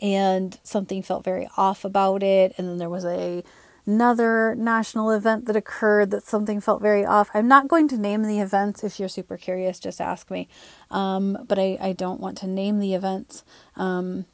and 0.00 0.58
something 0.64 1.02
felt 1.02 1.24
very 1.24 1.48
off 1.56 1.84
about 1.84 2.22
it. 2.22 2.54
And 2.58 2.68
then 2.68 2.78
there 2.78 2.90
was 2.90 3.04
a 3.04 3.44
another 3.86 4.54
national 4.54 5.10
event 5.10 5.46
that 5.46 5.56
occurred 5.56 6.10
that 6.10 6.26
something 6.26 6.60
felt 6.60 6.80
very 6.80 7.04
off. 7.04 7.30
I'm 7.34 7.48
not 7.48 7.68
going 7.68 7.88
to 7.88 7.98
name 7.98 8.22
the 8.22 8.40
events. 8.40 8.84
If 8.84 9.00
you're 9.00 9.08
super 9.08 9.36
curious, 9.36 9.80
just 9.80 10.00
ask 10.00 10.30
me. 10.30 10.48
Um, 10.90 11.38
but 11.48 11.58
I, 11.58 11.78
I 11.80 11.92
don't 11.92 12.20
want 12.20 12.38
to 12.38 12.46
name 12.46 12.78
the 12.78 12.94
events. 12.94 13.44
Um, 13.76 14.26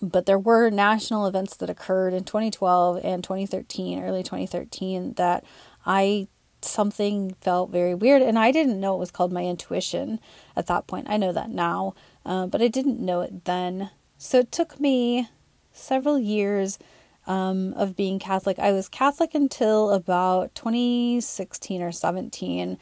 but 0.00 0.26
there 0.26 0.38
were 0.38 0.70
national 0.70 1.26
events 1.26 1.56
that 1.56 1.70
occurred 1.70 2.14
in 2.14 2.24
2012 2.24 3.00
and 3.04 3.22
2013, 3.22 4.02
early 4.02 4.22
2013, 4.22 5.14
that 5.14 5.44
I 5.86 6.28
something 6.62 7.36
felt 7.40 7.70
very 7.70 7.94
weird 7.94 8.22
and 8.22 8.38
I 8.38 8.50
didn't 8.50 8.80
know 8.80 8.94
it 8.94 8.98
was 8.98 9.10
called 9.10 9.32
my 9.32 9.44
intuition 9.44 10.18
at 10.56 10.66
that 10.66 10.86
point. 10.86 11.06
I 11.10 11.18
know 11.18 11.32
that 11.32 11.50
now, 11.50 11.94
uh, 12.24 12.46
but 12.46 12.62
I 12.62 12.68
didn't 12.68 13.00
know 13.00 13.20
it 13.20 13.44
then. 13.44 13.90
So 14.16 14.38
it 14.38 14.50
took 14.50 14.80
me 14.80 15.28
several 15.72 16.18
years 16.18 16.78
um, 17.26 17.72
of 17.74 17.96
being 17.96 18.18
Catholic. 18.18 18.58
I 18.58 18.72
was 18.72 18.88
Catholic 18.88 19.34
until 19.34 19.90
about 19.90 20.54
2016 20.54 21.82
or 21.82 21.92
17. 21.92 22.78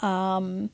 Um, 0.00 0.70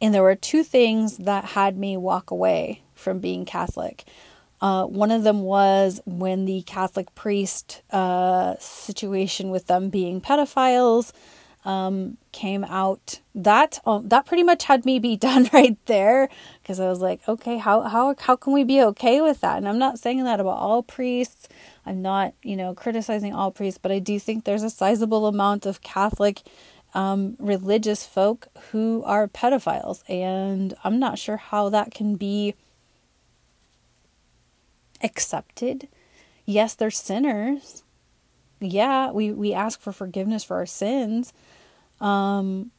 and 0.00 0.14
there 0.14 0.22
were 0.22 0.34
two 0.34 0.62
things 0.62 1.18
that 1.18 1.44
had 1.44 1.78
me 1.78 1.96
walk 1.96 2.30
away 2.30 2.82
from 2.94 3.18
being 3.18 3.44
Catholic. 3.44 4.04
Uh, 4.60 4.84
one 4.84 5.10
of 5.10 5.22
them 5.22 5.42
was 5.42 6.00
when 6.06 6.46
the 6.46 6.62
Catholic 6.62 7.14
priest 7.14 7.82
uh, 7.90 8.54
situation 8.58 9.50
with 9.50 9.66
them 9.66 9.90
being 9.90 10.20
pedophiles 10.20 11.12
um, 11.66 12.16
came 12.32 12.64
out, 12.64 13.20
that 13.34 13.80
um, 13.84 14.08
that 14.08 14.24
pretty 14.24 14.42
much 14.42 14.64
had 14.64 14.86
me 14.86 14.98
be 14.98 15.16
done 15.28 15.50
right 15.52 15.76
there 15.86 16.30
because 16.62 16.80
I 16.80 16.88
was 16.88 17.00
like, 17.00 17.20
okay, 17.28 17.58
how 17.58 17.82
how 17.82 18.14
how 18.18 18.36
can 18.36 18.54
we 18.54 18.64
be 18.64 18.80
okay 18.82 19.20
with 19.20 19.40
that? 19.42 19.58
And 19.58 19.68
I'm 19.68 19.78
not 19.78 19.98
saying 19.98 20.24
that 20.24 20.40
about 20.40 20.58
all 20.58 20.82
priests. 20.82 21.48
I'm 21.84 22.00
not 22.00 22.32
you 22.42 22.56
know 22.56 22.72
criticizing 22.72 23.34
all 23.34 23.50
priests, 23.50 23.78
but 23.82 23.92
I 23.92 23.98
do 23.98 24.18
think 24.18 24.44
there's 24.44 24.62
a 24.62 24.70
sizable 24.70 25.26
amount 25.26 25.66
of 25.66 25.82
Catholic 25.82 26.42
um, 26.94 27.36
religious 27.38 28.06
folk 28.06 28.46
who 28.70 29.02
are 29.04 29.28
pedophiles, 29.28 30.02
and 30.08 30.74
I'm 30.84 30.98
not 30.98 31.18
sure 31.18 31.36
how 31.36 31.68
that 31.68 31.90
can 31.90 32.16
be 32.16 32.54
accepted. 35.02 35.88
Yes, 36.46 36.74
they're 36.74 36.90
sinners. 36.90 37.82
Yeah, 38.60 39.10
we, 39.10 39.32
we 39.32 39.52
ask 39.52 39.80
for 39.80 39.92
forgiveness 39.92 40.44
for 40.44 40.56
our 40.56 40.66
sins, 40.66 41.34
um, 42.00 42.70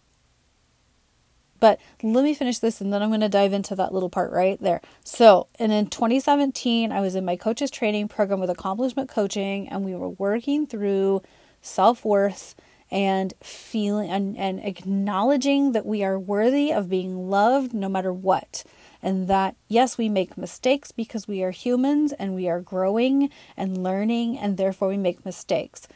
but 1.60 1.80
let 2.04 2.24
me 2.24 2.34
finish 2.34 2.60
this 2.60 2.82
and 2.82 2.94
then 2.94 3.02
I'm 3.02 3.10
going 3.10 3.22
to 3.22 3.30
dive 3.30 3.54
into 3.54 3.76
that 3.76 3.94
little 3.94 4.10
part 4.10 4.32
right 4.32 4.62
there. 4.62 4.82
So, 5.04 5.48
and 5.58 5.72
in 5.72 5.88
2017, 5.88 6.92
I 6.92 7.02
was 7.02 7.16
in 7.16 7.26
my 7.26 7.36
coaches 7.36 7.72
training 7.72 8.08
program 8.10 8.40
with 8.40 8.50
accomplishment 8.50 9.10
coaching, 9.10 9.68
and 9.70 9.84
we 9.84 9.96
were 9.96 10.10
working 10.10 10.68
through 10.68 11.22
self 11.62 12.06
worth 12.06 12.56
and 12.90 13.34
feeling 13.42 14.10
and, 14.10 14.38
and 14.38 14.64
acknowledging 14.64 15.74
that 15.74 15.86
we 15.86 16.04
are 16.04 16.18
worthy 16.18 16.72
of 16.72 16.90
being 16.90 17.30
loved 17.30 17.74
no 17.74 17.90
matter 17.90 18.14
what. 18.14 18.64
And 19.02 19.28
that, 19.28 19.56
yes, 19.68 19.98
we 19.98 20.10
make 20.10 20.38
mistakes 20.38 20.92
because 20.92 21.28
we 21.28 21.44
are 21.44 21.52
humans 21.52 22.14
and 22.14 22.34
we 22.34 22.48
are 22.48 22.62
growing 22.62 23.30
and 23.56 23.84
learning, 23.84 24.38
and 24.38 24.58
therefore 24.58 24.88
we 24.88 24.98
make 24.98 25.26
mistakes 25.26 25.88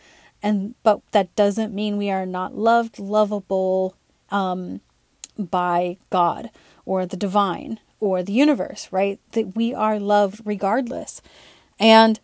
and 0.44 0.76
but 0.84 1.02
that 1.12 1.36
doesn't 1.36 1.74
mean 1.74 1.98
we 1.98 2.10
are 2.10 2.26
not 2.26 2.56
loved 2.58 3.00
lovable 3.00 3.96
um, 4.30 4.82
by 5.38 5.98
god 6.10 6.50
or 6.86 7.06
the 7.06 7.18
divine 7.18 7.80
or 8.00 8.24
the 8.24 8.34
universe 8.34 8.90
right? 8.92 9.20
That 9.32 9.56
we 9.56 9.74
are 9.74 10.00
loved 10.00 10.42
regardless. 10.44 11.22
And 11.80 12.20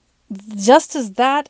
just 0.55 0.95
as 0.95 1.13
that 1.13 1.49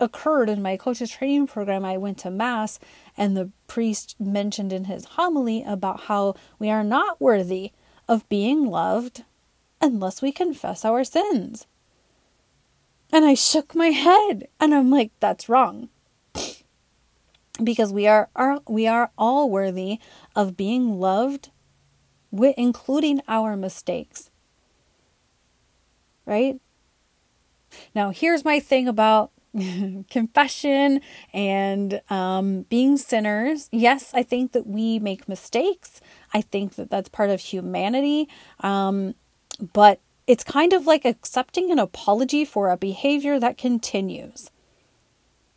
occurred 0.00 0.48
in 0.48 0.60
my 0.62 0.76
coaches 0.76 1.10
training 1.10 1.46
program 1.46 1.84
i 1.84 1.96
went 1.96 2.18
to 2.18 2.30
mass 2.30 2.80
and 3.16 3.36
the 3.36 3.50
priest 3.68 4.16
mentioned 4.20 4.72
in 4.72 4.84
his 4.84 5.04
homily 5.04 5.62
about 5.62 6.02
how 6.02 6.34
we 6.58 6.68
are 6.68 6.82
not 6.82 7.20
worthy 7.20 7.70
of 8.08 8.28
being 8.28 8.66
loved 8.66 9.22
unless 9.80 10.20
we 10.20 10.32
confess 10.32 10.84
our 10.84 11.04
sins. 11.04 11.66
And 13.12 13.24
i 13.24 13.34
shook 13.34 13.74
my 13.74 13.88
head 13.88 14.48
and 14.60 14.74
i'm 14.74 14.90
like 14.90 15.12
that's 15.20 15.48
wrong 15.48 15.88
because 17.62 17.92
we 17.92 18.06
are, 18.06 18.28
are 18.34 18.60
we 18.66 18.86
are 18.86 19.10
all 19.16 19.48
worthy 19.48 19.98
of 20.34 20.56
being 20.56 20.98
loved 20.98 21.50
including 22.56 23.20
our 23.28 23.56
mistakes. 23.56 24.30
Right? 26.26 26.60
Now 27.94 28.10
here's 28.10 28.44
my 28.44 28.60
thing 28.60 28.88
about 28.88 29.30
confession 30.10 31.00
and 31.32 32.00
um, 32.10 32.62
being 32.62 32.96
sinners. 32.96 33.68
Yes 33.70 34.10
i 34.14 34.22
think 34.22 34.52
that 34.52 34.66
we 34.66 34.98
make 34.98 35.28
mistakes. 35.28 36.00
I 36.32 36.40
think 36.40 36.74
that 36.74 36.90
that's 36.90 37.08
part 37.08 37.30
of 37.30 37.40
humanity. 37.40 38.28
Um, 38.60 39.14
but 39.72 40.00
it's 40.26 40.42
kind 40.42 40.72
of 40.72 40.86
like 40.86 41.04
accepting 41.04 41.70
an 41.70 41.78
apology 41.78 42.44
for 42.44 42.70
a 42.70 42.76
behavior 42.76 43.38
that 43.38 43.58
continues 43.58 44.50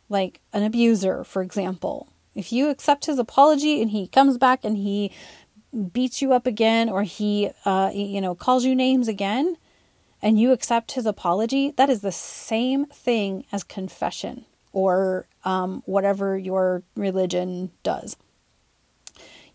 like 0.08 0.40
an 0.52 0.62
abuser, 0.62 1.24
for 1.24 1.42
example. 1.42 2.08
If 2.34 2.52
you 2.52 2.68
accept 2.68 3.06
his 3.06 3.18
apology 3.18 3.82
and 3.82 3.90
he 3.90 4.06
comes 4.06 4.38
back 4.38 4.64
and 4.64 4.76
he 4.76 5.12
beats 5.92 6.22
you 6.22 6.32
up 6.32 6.46
again 6.46 6.88
or 6.88 7.02
he 7.02 7.50
uh, 7.64 7.90
you 7.92 8.20
know 8.20 8.34
calls 8.34 8.64
you 8.64 8.74
names 8.74 9.06
again 9.06 9.56
and 10.22 10.40
you 10.40 10.52
accept 10.52 10.92
his 10.92 11.04
apology 11.04 11.72
that 11.72 11.90
is 11.90 12.00
the 12.00 12.10
same 12.10 12.86
thing 12.86 13.44
as 13.52 13.62
confession 13.64 14.46
or 14.72 15.26
um, 15.44 15.82
whatever 15.84 16.38
your 16.38 16.82
religion 16.96 17.70
does 17.82 18.16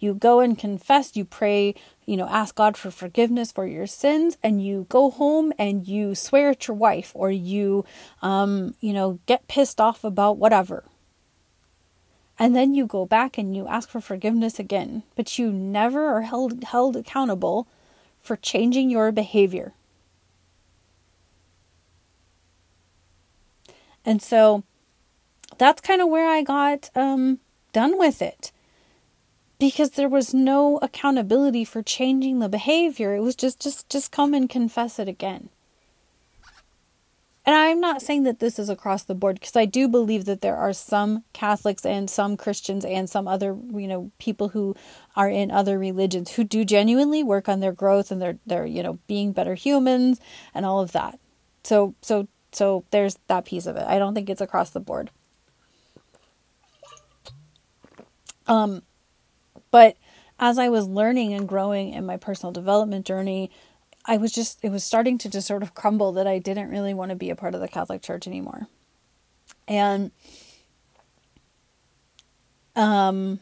you 0.03 0.13
go 0.13 0.41
and 0.41 0.59
confess, 0.59 1.15
you 1.15 1.23
pray, 1.23 1.75
you 2.05 2.17
know, 2.17 2.27
ask 2.27 2.55
God 2.55 2.77
for 2.77 2.91
forgiveness 2.91 3.51
for 3.51 3.65
your 3.65 3.87
sins, 3.87 4.37
and 4.43 4.63
you 4.63 4.85
go 4.89 5.11
home 5.11 5.53
and 5.57 5.87
you 5.87 6.15
swear 6.15 6.49
at 6.49 6.67
your 6.67 6.77
wife 6.77 7.11
or 7.13 7.31
you, 7.31 7.85
um, 8.21 8.75
you 8.79 8.93
know, 8.93 9.19
get 9.25 9.47
pissed 9.47 9.79
off 9.79 10.03
about 10.03 10.37
whatever. 10.37 10.83
And 12.39 12.55
then 12.55 12.73
you 12.73 12.87
go 12.87 13.05
back 13.05 13.37
and 13.37 13.55
you 13.55 13.67
ask 13.67 13.89
for 13.89 14.01
forgiveness 14.01 14.59
again, 14.59 15.03
but 15.15 15.37
you 15.37 15.51
never 15.51 16.07
are 16.07 16.23
held, 16.23 16.63
held 16.63 16.95
accountable 16.95 17.67
for 18.19 18.35
changing 18.35 18.89
your 18.89 19.11
behavior. 19.11 19.73
And 24.05 24.21
so 24.21 24.63
that's 25.57 25.81
kind 25.81 26.01
of 26.01 26.09
where 26.09 26.27
I 26.27 26.41
got 26.41 26.89
um, 26.95 27.39
done 27.71 27.97
with 27.97 28.21
it 28.21 28.51
because 29.63 29.91
there 29.91 30.09
was 30.09 30.33
no 30.33 30.77
accountability 30.81 31.63
for 31.63 31.81
changing 31.81 32.39
the 32.39 32.49
behavior. 32.49 33.15
It 33.15 33.21
was 33.21 33.33
just 33.33 33.61
just 33.61 33.89
just 33.89 34.11
come 34.11 34.33
and 34.33 34.49
confess 34.49 34.99
it 34.99 35.07
again. 35.07 35.47
and 37.45 37.55
I'm 37.55 37.79
not 37.79 38.01
saying 38.01 38.23
that 38.23 38.39
this 38.39 38.59
is 38.59 38.67
across 38.67 39.03
the 39.03 39.15
board 39.15 39.39
because 39.39 39.55
I 39.55 39.63
do 39.63 39.87
believe 39.87 40.25
that 40.25 40.41
there 40.41 40.57
are 40.57 40.73
some 40.73 41.23
Catholics 41.31 41.85
and 41.85 42.09
some 42.09 42.35
Christians 42.35 42.83
and 42.83 43.09
some 43.09 43.25
other, 43.25 43.57
you 43.73 43.87
know, 43.87 44.11
people 44.19 44.49
who 44.49 44.75
are 45.15 45.29
in 45.29 45.49
other 45.49 45.79
religions 45.79 46.31
who 46.31 46.43
do 46.43 46.65
genuinely 46.65 47.23
work 47.23 47.47
on 47.47 47.61
their 47.61 47.71
growth 47.71 48.11
and 48.11 48.21
their 48.21 48.37
their, 48.45 48.65
you 48.65 48.83
know, 48.83 48.99
being 49.07 49.31
better 49.31 49.55
humans 49.55 50.19
and 50.53 50.65
all 50.65 50.81
of 50.81 50.91
that. 50.91 51.19
So 51.63 51.95
so 52.01 52.27
so 52.51 52.83
there's 52.91 53.17
that 53.27 53.45
piece 53.45 53.65
of 53.65 53.77
it. 53.77 53.85
I 53.87 53.97
don't 53.97 54.13
think 54.13 54.29
it's 54.29 54.41
across 54.41 54.71
the 54.71 54.81
board. 54.81 55.09
Um 58.45 58.83
but 59.73 59.97
as 60.37 60.59
I 60.59 60.69
was 60.69 60.87
learning 60.87 61.33
and 61.33 61.49
growing 61.49 61.93
in 61.93 62.05
my 62.05 62.15
personal 62.15 62.51
development 62.53 63.07
journey, 63.07 63.49
I 64.05 64.17
was 64.17 64.31
just, 64.31 64.59
it 64.63 64.69
was 64.69 64.83
starting 64.83 65.17
to 65.17 65.29
just 65.29 65.47
sort 65.47 65.63
of 65.63 65.73
crumble 65.73 66.11
that 66.11 66.27
I 66.27 66.37
didn't 66.37 66.69
really 66.69 66.93
want 66.93 67.09
to 67.09 67.15
be 67.15 67.31
a 67.31 67.35
part 67.35 67.55
of 67.55 67.61
the 67.61 67.67
Catholic 67.67 68.03
Church 68.03 68.27
anymore. 68.27 68.67
And 69.67 70.11
um, 72.75 73.39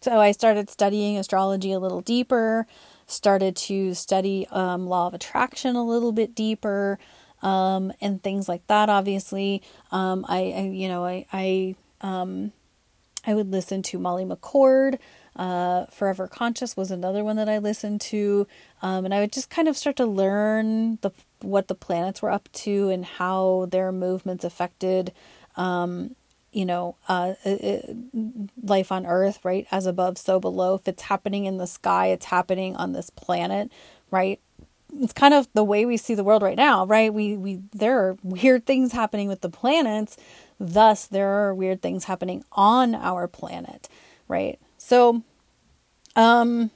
so 0.00 0.20
I 0.20 0.30
started 0.30 0.70
studying 0.70 1.18
astrology 1.18 1.72
a 1.72 1.80
little 1.80 2.00
deeper, 2.00 2.64
started 3.08 3.56
to 3.56 3.92
study 3.94 4.46
um, 4.52 4.86
law 4.86 5.08
of 5.08 5.14
attraction 5.14 5.74
a 5.74 5.84
little 5.84 6.12
bit 6.12 6.32
deeper, 6.36 6.96
um, 7.42 7.92
and 8.00 8.22
things 8.22 8.48
like 8.48 8.64
that. 8.68 8.88
Obviously, 8.88 9.62
um, 9.90 10.24
I, 10.28 10.52
I, 10.56 10.60
you 10.72 10.86
know, 10.86 11.04
I, 11.04 11.26
I, 11.32 11.74
um, 12.02 12.52
I 13.26 13.34
would 13.34 13.50
listen 13.50 13.82
to 13.82 13.98
Molly 13.98 14.24
McCord. 14.24 14.98
Uh, 15.40 15.86
Forever 15.86 16.28
Conscious 16.28 16.76
was 16.76 16.90
another 16.90 17.24
one 17.24 17.36
that 17.36 17.48
I 17.48 17.56
listened 17.56 18.02
to, 18.02 18.46
um, 18.82 19.06
and 19.06 19.14
I 19.14 19.20
would 19.20 19.32
just 19.32 19.48
kind 19.48 19.68
of 19.68 19.76
start 19.78 19.96
to 19.96 20.04
learn 20.04 20.98
the 21.00 21.12
what 21.40 21.66
the 21.66 21.74
planets 21.74 22.20
were 22.20 22.30
up 22.30 22.50
to 22.52 22.90
and 22.90 23.06
how 23.06 23.66
their 23.70 23.90
movements 23.90 24.44
affected, 24.44 25.14
um, 25.56 26.14
you 26.52 26.66
know, 26.66 26.96
uh, 27.08 27.32
it, 27.42 27.96
life 28.62 28.92
on 28.92 29.06
Earth. 29.06 29.38
Right, 29.42 29.66
as 29.72 29.86
above, 29.86 30.18
so 30.18 30.40
below. 30.40 30.74
If 30.74 30.86
it's 30.86 31.04
happening 31.04 31.46
in 31.46 31.56
the 31.56 31.66
sky, 31.66 32.08
it's 32.08 32.26
happening 32.26 32.76
on 32.76 32.92
this 32.92 33.08
planet. 33.08 33.72
Right, 34.10 34.40
it's 34.92 35.14
kind 35.14 35.32
of 35.32 35.48
the 35.54 35.64
way 35.64 35.86
we 35.86 35.96
see 35.96 36.14
the 36.14 36.24
world 36.24 36.42
right 36.42 36.56
now, 36.56 36.84
right? 36.84 37.14
We 37.14 37.38
we 37.38 37.60
there 37.72 37.98
are 37.98 38.18
weird 38.22 38.66
things 38.66 38.92
happening 38.92 39.26
with 39.26 39.40
the 39.40 39.48
planets, 39.48 40.18
thus 40.58 41.06
there 41.06 41.28
are 41.28 41.54
weird 41.54 41.80
things 41.80 42.04
happening 42.04 42.44
on 42.52 42.94
our 42.94 43.26
planet, 43.26 43.88
right? 44.28 44.58
So, 44.76 45.22
um, 46.16 46.70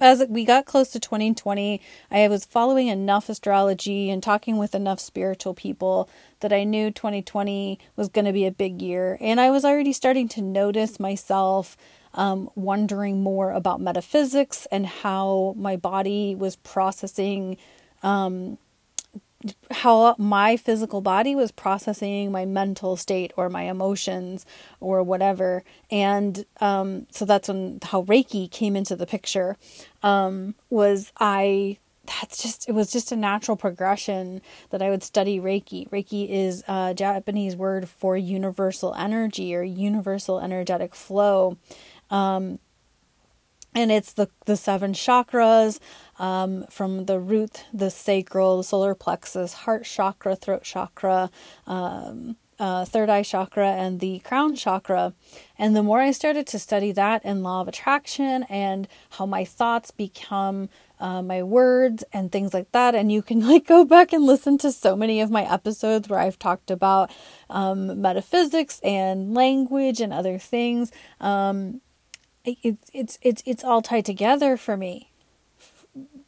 as 0.00 0.24
we 0.28 0.44
got 0.44 0.64
close 0.64 0.90
to 0.90 1.00
2020, 1.00 1.80
I 2.10 2.28
was 2.28 2.44
following 2.44 2.86
enough 2.86 3.28
astrology 3.28 4.10
and 4.10 4.22
talking 4.22 4.56
with 4.56 4.74
enough 4.74 5.00
spiritual 5.00 5.54
people 5.54 6.08
that 6.40 6.52
I 6.52 6.62
knew 6.64 6.90
2020 6.90 7.78
was 7.96 8.08
going 8.08 8.24
to 8.24 8.32
be 8.32 8.46
a 8.46 8.52
big 8.52 8.80
year. 8.80 9.18
And 9.20 9.40
I 9.40 9.50
was 9.50 9.64
already 9.64 9.92
starting 9.92 10.28
to 10.30 10.42
notice 10.42 11.00
myself 11.00 11.76
um, 12.14 12.48
wondering 12.54 13.22
more 13.22 13.50
about 13.50 13.80
metaphysics 13.80 14.66
and 14.70 14.86
how 14.86 15.54
my 15.56 15.76
body 15.76 16.34
was 16.34 16.56
processing 16.56 17.56
um, 18.02 18.58
how 19.70 20.16
my 20.18 20.56
physical 20.56 21.00
body 21.00 21.34
was 21.34 21.52
processing 21.52 22.32
my 22.32 22.44
mental 22.44 22.96
state 22.96 23.32
or 23.36 23.48
my 23.48 23.62
emotions 23.64 24.44
or 24.80 25.02
whatever. 25.02 25.62
And 25.90 26.44
um, 26.60 27.06
so 27.10 27.24
that's 27.24 27.48
when 27.48 27.78
how 27.82 28.02
reiki 28.02 28.50
came 28.50 28.74
into 28.76 28.96
the 28.96 29.06
picture 29.06 29.56
um, 30.02 30.54
was 30.70 31.12
i 31.18 31.78
that's 32.06 32.42
just 32.42 32.68
it 32.68 32.72
was 32.72 32.90
just 32.90 33.12
a 33.12 33.16
natural 33.16 33.56
progression 33.56 34.40
that 34.70 34.80
i 34.82 34.88
would 34.88 35.02
study 35.02 35.38
reiki. 35.38 35.88
Reiki 35.90 36.28
is 36.28 36.64
a 36.66 36.94
japanese 36.94 37.54
word 37.54 37.88
for 37.88 38.16
universal 38.16 38.94
energy 38.94 39.54
or 39.54 39.62
universal 39.62 40.40
energetic 40.40 40.94
flow. 40.94 41.58
Um, 42.10 42.58
and 43.74 43.92
it's 43.92 44.12
the 44.12 44.28
the 44.46 44.56
seven 44.56 44.92
chakras 44.92 45.78
um, 46.18 46.64
from 46.70 47.04
the 47.04 47.18
root, 47.18 47.64
the 47.72 47.90
sacral, 47.90 48.58
the 48.58 48.64
solar 48.64 48.94
plexus, 48.94 49.52
heart 49.52 49.84
chakra, 49.84 50.36
throat 50.36 50.62
chakra, 50.62 51.30
um, 51.66 52.36
uh, 52.58 52.84
third 52.84 53.08
eye 53.08 53.22
chakra, 53.22 53.68
and 53.68 54.00
the 54.00 54.18
crown 54.20 54.56
chakra. 54.56 55.12
And 55.58 55.76
the 55.76 55.82
more 55.82 56.00
I 56.00 56.10
started 56.10 56.46
to 56.48 56.58
study 56.58 56.92
that 56.92 57.22
and 57.24 57.42
law 57.42 57.60
of 57.60 57.68
attraction 57.68 58.44
and 58.48 58.88
how 59.10 59.26
my 59.26 59.44
thoughts 59.44 59.90
become 59.90 60.68
uh, 61.00 61.22
my 61.22 61.42
words 61.44 62.02
and 62.12 62.32
things 62.32 62.52
like 62.52 62.72
that. 62.72 62.94
And 62.94 63.12
you 63.12 63.22
can 63.22 63.40
like 63.48 63.66
go 63.66 63.84
back 63.84 64.12
and 64.12 64.24
listen 64.24 64.58
to 64.58 64.72
so 64.72 64.96
many 64.96 65.20
of 65.20 65.30
my 65.30 65.50
episodes 65.50 66.08
where 66.08 66.18
I've 66.18 66.38
talked 66.38 66.70
about 66.70 67.10
um, 67.48 68.00
metaphysics 68.00 68.80
and 68.80 69.34
language 69.34 70.00
and 70.00 70.12
other 70.12 70.38
things. 70.38 70.90
Um, 71.20 71.80
it's 72.44 72.90
it's 72.92 73.18
it's 73.22 73.42
it's 73.44 73.64
all 73.64 73.82
tied 73.82 74.04
together 74.04 74.56
for 74.56 74.76
me. 74.76 75.10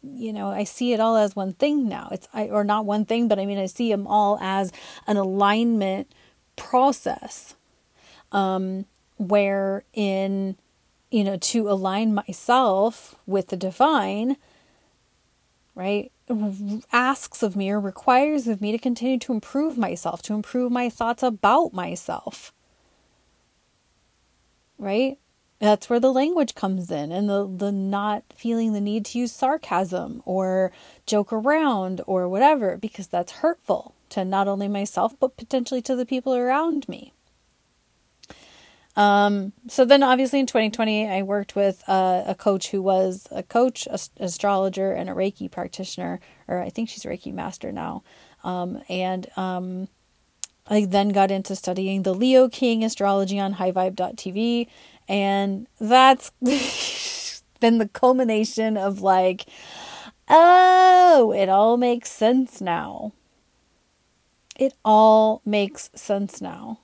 You 0.03 0.33
know 0.33 0.49
i 0.49 0.65
see 0.65 0.93
it 0.93 1.01
all 1.01 1.17
as 1.17 1.37
one 1.37 1.53
thing 1.55 1.89
now. 1.89 2.09
It's 2.11 2.29
I, 2.33 2.49
or 2.49 2.65
not 2.65 2.85
one 2.85 3.05
thing 3.05 3.29
but 3.29 3.39
i 3.39 3.47
mean 3.47 3.59
i 3.59 3.67
see 3.67 3.91
them 3.91 4.07
all 4.07 4.39
as 4.41 4.73
an 5.07 5.17
alignment 5.17 6.13
process 6.57 7.55
um 8.33 8.87
where 9.19 9.85
in 9.93 10.57
you 11.11 11.23
know 11.25 11.37
to 11.37 11.69
align 11.71 12.15
myself 12.15 13.15
with 13.27 13.49
the 13.49 13.57
divine 13.57 14.37
right 15.75 16.11
asks 16.93 17.43
of 17.43 17.57
me 17.57 17.71
or 17.71 17.81
requires 17.81 18.47
of 18.47 18.61
me 18.61 18.73
to 18.73 18.79
continue 18.79 19.19
to 19.19 19.33
improve 19.33 19.77
myself 19.77 20.23
to 20.23 20.35
improve 20.35 20.71
my 20.73 20.89
thoughts 20.89 21.23
about 21.23 21.73
myself. 21.73 22.53
Right 24.79 25.19
that's 25.61 25.91
where 25.91 26.01
the 26.01 26.13
language 26.13 26.55
comes 26.55 26.91
in 26.91 27.13
and 27.13 27.29
the, 27.29 27.47
the 27.47 27.71
not 27.71 28.25
feeling 28.35 28.73
the 28.73 28.81
need 28.81 29.05
to 29.05 29.19
use 29.19 29.31
sarcasm 29.31 30.23
or 30.25 30.73
joke 31.07 31.33
around 31.33 32.01
or 32.07 32.29
whatever, 32.29 32.79
because 32.79 33.07
that's 33.07 33.33
hurtful 33.33 33.95
to 34.09 34.25
not 34.25 34.49
only 34.49 34.69
myself, 34.69 35.15
but 35.21 35.37
potentially 35.37 35.83
to 35.83 35.95
the 35.95 36.07
people 36.07 36.35
around 36.35 36.89
me. 36.89 37.13
Um, 38.97 39.53
so 39.69 39.85
then 39.85 40.03
obviously 40.03 40.41
in 40.41 40.47
2020, 40.47 41.09
I 41.09 41.23
worked 41.23 41.55
with 41.55 41.85
a 41.87 42.35
coach 42.39 42.71
who 42.71 42.83
was 42.83 43.29
a 43.31 43.43
coach, 43.43 43.87
a, 43.87 43.99
astrologer, 44.19 44.93
and 44.93 45.09
a 45.09 45.15
Reiki 45.15 45.51
practitioner, 45.51 46.21
or 46.49 46.61
I 46.61 46.71
think 46.71 46.89
she's 46.89 47.05
Reiki 47.05 47.33
master 47.33 47.71
now. 47.71 48.03
Um, 48.43 48.83
and 48.89 49.29
um, 49.37 49.89
I 50.67 50.87
then 50.87 51.11
got 51.11 51.31
into 51.31 51.55
studying 51.55 52.03
the 52.03 52.15
Leo 52.15 52.49
King 52.49 52.83
astrology 52.83 53.39
on 53.39 53.55
highvibe.tv 53.55 54.69
and 55.11 55.67
that's 55.81 56.31
been 57.61 57.79
the 57.79 57.89
culmination 57.89 58.77
of 58.77 59.03
like, 59.03 59.45
oh, 60.29 61.35
it 61.37 61.49
all 61.49 61.77
makes 61.77 62.11
sense 62.13 62.61
now. 62.61 63.13
It 64.57 64.73
all 64.85 65.43
makes 65.45 65.91
sense 65.97 66.41
now. 66.41 66.79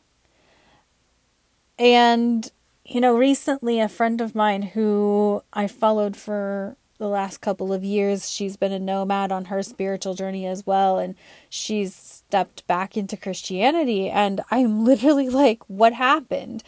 And, 1.78 2.50
you 2.84 3.00
know, 3.00 3.16
recently 3.16 3.78
a 3.78 3.88
friend 3.88 4.20
of 4.20 4.34
mine 4.34 4.62
who 4.62 5.44
I 5.52 5.68
followed 5.68 6.16
for 6.16 6.76
the 6.98 7.06
last 7.06 7.40
couple 7.40 7.72
of 7.72 7.84
years, 7.84 8.28
she's 8.28 8.56
been 8.56 8.72
a 8.72 8.78
nomad 8.80 9.30
on 9.30 9.44
her 9.46 9.62
spiritual 9.62 10.14
journey 10.14 10.46
as 10.46 10.66
well. 10.66 10.98
And 10.98 11.14
she's 11.48 11.94
stepped 11.94 12.66
back 12.66 12.96
into 12.96 13.16
Christianity. 13.16 14.10
And 14.10 14.40
I'm 14.50 14.84
literally 14.84 15.28
like, 15.28 15.62
what 15.68 15.92
happened? 15.92 16.64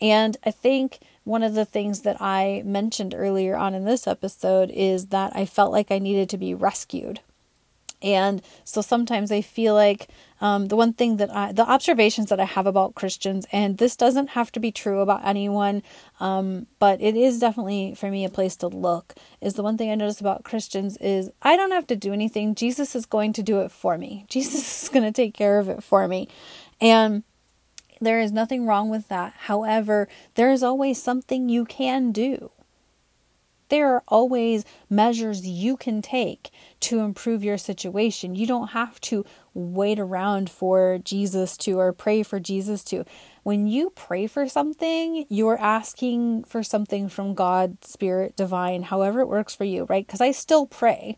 And 0.00 0.36
I 0.44 0.50
think 0.50 1.00
one 1.24 1.42
of 1.42 1.54
the 1.54 1.64
things 1.64 2.00
that 2.02 2.20
I 2.20 2.62
mentioned 2.64 3.14
earlier 3.16 3.56
on 3.56 3.74
in 3.74 3.84
this 3.84 4.06
episode 4.06 4.70
is 4.70 5.06
that 5.06 5.34
I 5.36 5.44
felt 5.44 5.72
like 5.72 5.90
I 5.90 5.98
needed 5.98 6.30
to 6.30 6.38
be 6.38 6.54
rescued. 6.54 7.20
And 8.02 8.42
so 8.64 8.80
sometimes 8.80 9.30
I 9.30 9.42
feel 9.42 9.74
like 9.74 10.08
um, 10.40 10.68
the 10.68 10.76
one 10.76 10.94
thing 10.94 11.18
that 11.18 11.34
I, 11.34 11.52
the 11.52 11.68
observations 11.68 12.30
that 12.30 12.40
I 12.40 12.44
have 12.44 12.66
about 12.66 12.94
Christians, 12.94 13.46
and 13.52 13.76
this 13.76 13.94
doesn't 13.94 14.28
have 14.30 14.50
to 14.52 14.60
be 14.60 14.72
true 14.72 15.00
about 15.00 15.26
anyone, 15.26 15.82
um, 16.18 16.66
but 16.78 17.00
it 17.02 17.14
is 17.14 17.38
definitely 17.38 17.94
for 17.94 18.10
me 18.10 18.24
a 18.24 18.30
place 18.30 18.56
to 18.56 18.68
look, 18.68 19.14
is 19.42 19.54
the 19.54 19.62
one 19.62 19.76
thing 19.76 19.90
I 19.90 19.96
notice 19.96 20.20
about 20.20 20.44
Christians 20.44 20.96
is 20.96 21.30
I 21.42 21.56
don't 21.56 21.72
have 21.72 21.86
to 21.88 21.96
do 21.96 22.14
anything. 22.14 22.54
Jesus 22.54 22.94
is 22.94 23.04
going 23.04 23.34
to 23.34 23.42
do 23.42 23.60
it 23.60 23.70
for 23.70 23.98
me. 23.98 24.24
Jesus 24.30 24.84
is 24.84 24.88
going 24.88 25.04
to 25.04 25.12
take 25.12 25.34
care 25.34 25.58
of 25.58 25.68
it 25.68 25.82
for 25.82 26.08
me. 26.08 26.28
And 26.80 27.22
there 28.00 28.20
is 28.20 28.32
nothing 28.32 28.66
wrong 28.66 28.88
with 28.88 29.08
that. 29.08 29.34
However, 29.40 30.08
there 30.34 30.50
is 30.50 30.62
always 30.62 31.02
something 31.02 31.48
you 31.48 31.64
can 31.64 32.12
do. 32.12 32.50
There 33.68 33.94
are 33.94 34.02
always 34.08 34.64
measures 34.88 35.46
you 35.46 35.76
can 35.76 36.02
take 36.02 36.50
to 36.80 37.00
improve 37.00 37.44
your 37.44 37.56
situation. 37.56 38.34
You 38.34 38.46
don't 38.46 38.68
have 38.68 39.00
to 39.02 39.24
wait 39.54 40.00
around 40.00 40.50
for 40.50 40.98
Jesus 41.04 41.56
to 41.58 41.78
or 41.78 41.92
pray 41.92 42.24
for 42.24 42.40
Jesus 42.40 42.82
to. 42.84 43.04
When 43.44 43.68
you 43.68 43.90
pray 43.90 44.26
for 44.26 44.48
something, 44.48 45.24
you're 45.28 45.58
asking 45.58 46.44
for 46.44 46.64
something 46.64 47.08
from 47.08 47.34
God, 47.34 47.84
Spirit, 47.84 48.34
Divine, 48.34 48.82
however 48.82 49.20
it 49.20 49.28
works 49.28 49.54
for 49.54 49.64
you, 49.64 49.84
right? 49.84 50.04
Because 50.04 50.20
I 50.20 50.32
still 50.32 50.66
pray. 50.66 51.16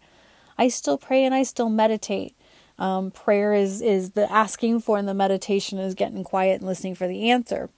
I 0.58 0.68
still 0.68 0.98
pray 0.98 1.24
and 1.24 1.34
I 1.34 1.44
still 1.44 1.70
meditate. 1.70 2.36
Um, 2.78 3.10
prayer 3.10 3.54
is 3.54 3.80
is 3.80 4.10
the 4.10 4.30
asking 4.30 4.80
for, 4.80 4.98
and 4.98 5.06
the 5.06 5.14
meditation 5.14 5.78
is 5.78 5.94
getting 5.94 6.24
quiet 6.24 6.60
and 6.60 6.66
listening 6.66 6.94
for 6.94 7.06
the 7.06 7.30
answer. 7.30 7.70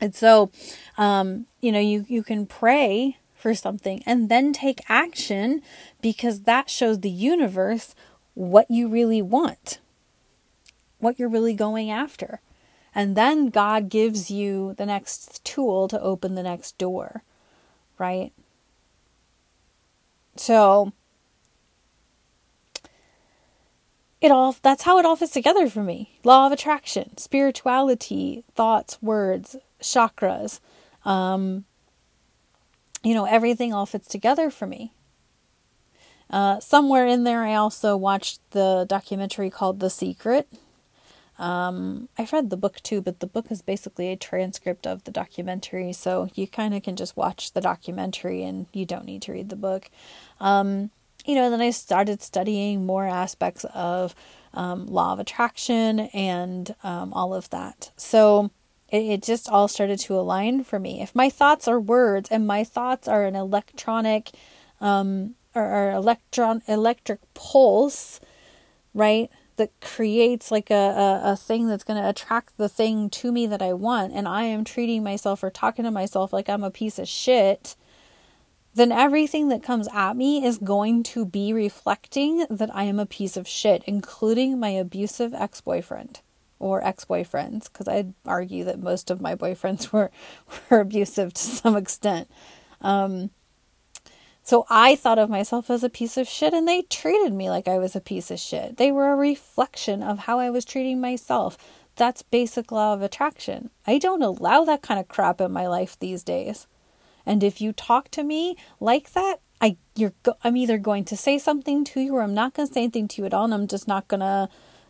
And 0.00 0.14
so, 0.14 0.50
um, 0.98 1.46
you 1.60 1.72
know, 1.72 1.80
you 1.80 2.04
you 2.08 2.22
can 2.22 2.46
pray 2.46 3.18
for 3.34 3.54
something 3.54 4.02
and 4.06 4.30
then 4.30 4.52
take 4.52 4.80
action 4.88 5.60
because 6.00 6.42
that 6.42 6.70
shows 6.70 7.00
the 7.00 7.10
universe 7.10 7.94
what 8.32 8.70
you 8.70 8.88
really 8.88 9.20
want, 9.20 9.80
what 10.98 11.18
you're 11.18 11.28
really 11.28 11.54
going 11.54 11.90
after. 11.90 12.40
And 12.94 13.16
then 13.16 13.48
God 13.48 13.88
gives 13.88 14.30
you 14.30 14.74
the 14.78 14.86
next 14.86 15.44
tool 15.44 15.88
to 15.88 16.00
open 16.00 16.36
the 16.36 16.42
next 16.42 16.78
door, 16.78 17.22
right? 17.98 18.32
So 20.36 20.92
it 24.24 24.30
all 24.32 24.56
that's 24.62 24.82
how 24.82 24.98
it 24.98 25.04
all 25.04 25.16
fits 25.16 25.32
together 25.32 25.68
for 25.68 25.82
me. 25.82 26.18
Law 26.24 26.46
of 26.46 26.52
attraction, 26.52 27.16
spirituality, 27.18 28.44
thoughts, 28.54 29.00
words, 29.02 29.56
chakras, 29.80 30.60
um, 31.04 31.64
you 33.02 33.14
know, 33.14 33.26
everything 33.26 33.72
all 33.72 33.86
fits 33.86 34.08
together 34.08 34.50
for 34.50 34.66
me. 34.66 34.92
Uh, 36.30 36.58
somewhere 36.58 37.06
in 37.06 37.24
there, 37.24 37.44
I 37.44 37.54
also 37.54 37.96
watched 37.96 38.40
the 38.52 38.86
documentary 38.88 39.50
called 39.50 39.78
The 39.78 39.90
Secret. 39.90 40.48
Um, 41.38 42.08
I've 42.16 42.32
read 42.32 42.50
the 42.50 42.56
book 42.56 42.80
too, 42.82 43.02
but 43.02 43.20
the 43.20 43.26
book 43.26 43.50
is 43.50 43.60
basically 43.60 44.10
a 44.10 44.16
transcript 44.16 44.86
of 44.86 45.04
the 45.04 45.10
documentary, 45.10 45.92
so 45.92 46.28
you 46.34 46.46
kind 46.46 46.74
of 46.74 46.82
can 46.82 46.96
just 46.96 47.16
watch 47.16 47.52
the 47.52 47.60
documentary 47.60 48.42
and 48.42 48.66
you 48.72 48.86
don't 48.86 49.04
need 49.04 49.20
to 49.22 49.32
read 49.32 49.48
the 49.50 49.56
book. 49.56 49.90
Um, 50.40 50.90
you 51.24 51.34
know, 51.34 51.50
then 51.50 51.60
I 51.60 51.70
started 51.70 52.22
studying 52.22 52.86
more 52.86 53.06
aspects 53.06 53.64
of 53.74 54.14
um, 54.52 54.86
law 54.86 55.12
of 55.12 55.18
attraction 55.18 56.00
and 56.12 56.74
um, 56.84 57.12
all 57.12 57.34
of 57.34 57.50
that. 57.50 57.90
So 57.96 58.50
it, 58.90 59.02
it 59.04 59.22
just 59.22 59.48
all 59.48 59.68
started 59.68 59.98
to 60.00 60.14
align 60.14 60.64
for 60.64 60.78
me. 60.78 61.02
If 61.02 61.14
my 61.14 61.30
thoughts 61.30 61.66
are 61.66 61.80
words 61.80 62.30
and 62.30 62.46
my 62.46 62.62
thoughts 62.62 63.08
are 63.08 63.24
an 63.24 63.36
electronic 63.36 64.30
um, 64.80 65.34
or, 65.54 65.64
or 65.64 65.90
electron 65.92 66.62
electric 66.68 67.20
pulse, 67.34 68.20
right? 68.92 69.30
That 69.56 69.70
creates 69.80 70.50
like 70.50 70.68
a, 70.68 70.74
a, 70.74 71.32
a 71.32 71.36
thing 71.36 71.68
that's 71.68 71.84
going 71.84 72.02
to 72.02 72.08
attract 72.08 72.56
the 72.56 72.68
thing 72.68 73.08
to 73.10 73.30
me 73.30 73.46
that 73.46 73.62
I 73.62 73.72
want, 73.72 74.12
and 74.12 74.26
I 74.26 74.44
am 74.44 74.64
treating 74.64 75.04
myself 75.04 75.44
or 75.44 75.50
talking 75.50 75.84
to 75.84 75.92
myself 75.92 76.32
like 76.32 76.48
I'm 76.48 76.64
a 76.64 76.72
piece 76.72 76.98
of 76.98 77.06
shit, 77.06 77.76
then 78.74 78.90
everything 78.90 79.48
that 79.48 79.62
comes 79.62 79.88
at 79.92 80.16
me 80.16 80.44
is 80.44 80.58
going 80.58 81.02
to 81.04 81.24
be 81.24 81.52
reflecting 81.52 82.46
that 82.50 82.74
I 82.74 82.84
am 82.84 82.98
a 82.98 83.06
piece 83.06 83.36
of 83.36 83.46
shit, 83.46 83.84
including 83.86 84.58
my 84.58 84.70
abusive 84.70 85.32
ex 85.32 85.60
boyfriend 85.60 86.20
or 86.58 86.84
ex-boyfriends 86.84 87.64
because 87.64 87.86
I'd 87.86 88.14
argue 88.24 88.64
that 88.64 88.80
most 88.82 89.10
of 89.10 89.20
my 89.20 89.34
boyfriends 89.34 89.92
were 89.92 90.10
were 90.70 90.80
abusive 90.80 91.34
to 91.34 91.42
some 91.42 91.76
extent. 91.76 92.28
Um, 92.80 93.30
so 94.42 94.66
I 94.68 94.94
thought 94.94 95.18
of 95.18 95.30
myself 95.30 95.70
as 95.70 95.82
a 95.82 95.88
piece 95.88 96.16
of 96.16 96.28
shit 96.28 96.52
and 96.52 96.68
they 96.68 96.82
treated 96.82 97.32
me 97.32 97.48
like 97.48 97.66
I 97.66 97.78
was 97.78 97.96
a 97.96 98.00
piece 98.00 98.30
of 98.30 98.38
shit. 98.38 98.76
They 98.76 98.92
were 98.92 99.10
a 99.10 99.16
reflection 99.16 100.02
of 100.02 100.20
how 100.20 100.38
I 100.38 100.50
was 100.50 100.64
treating 100.64 101.00
myself. 101.00 101.56
That's 101.96 102.22
basic 102.22 102.70
law 102.70 102.92
of 102.92 103.02
attraction. 103.02 103.70
I 103.86 103.98
don't 103.98 104.22
allow 104.22 104.64
that 104.64 104.82
kind 104.82 105.00
of 105.00 105.08
crap 105.08 105.40
in 105.40 105.52
my 105.52 105.66
life 105.66 105.98
these 105.98 106.22
days. 106.22 106.66
And 107.26 107.42
if 107.42 107.60
you 107.60 107.72
talk 107.72 108.10
to 108.12 108.22
me 108.22 108.56
like 108.80 109.12
that, 109.12 109.36
I 109.60 109.76
you're 109.96 110.12
I'm 110.42 110.56
either 110.56 110.78
going 110.78 111.04
to 111.06 111.16
say 111.16 111.38
something 111.38 111.84
to 111.84 112.00
you 112.00 112.16
or 112.16 112.22
I'm 112.22 112.34
not 112.34 112.54
going 112.54 112.68
to 112.68 112.74
say 112.74 112.82
anything 112.82 113.08
to 113.08 113.22
you 113.22 113.26
at 113.26 113.34
all 113.34 113.44
and 113.44 113.54
I'm 113.54 113.66
just 113.66 113.88
not 113.88 114.08
going 114.08 114.20
to 114.20 114.48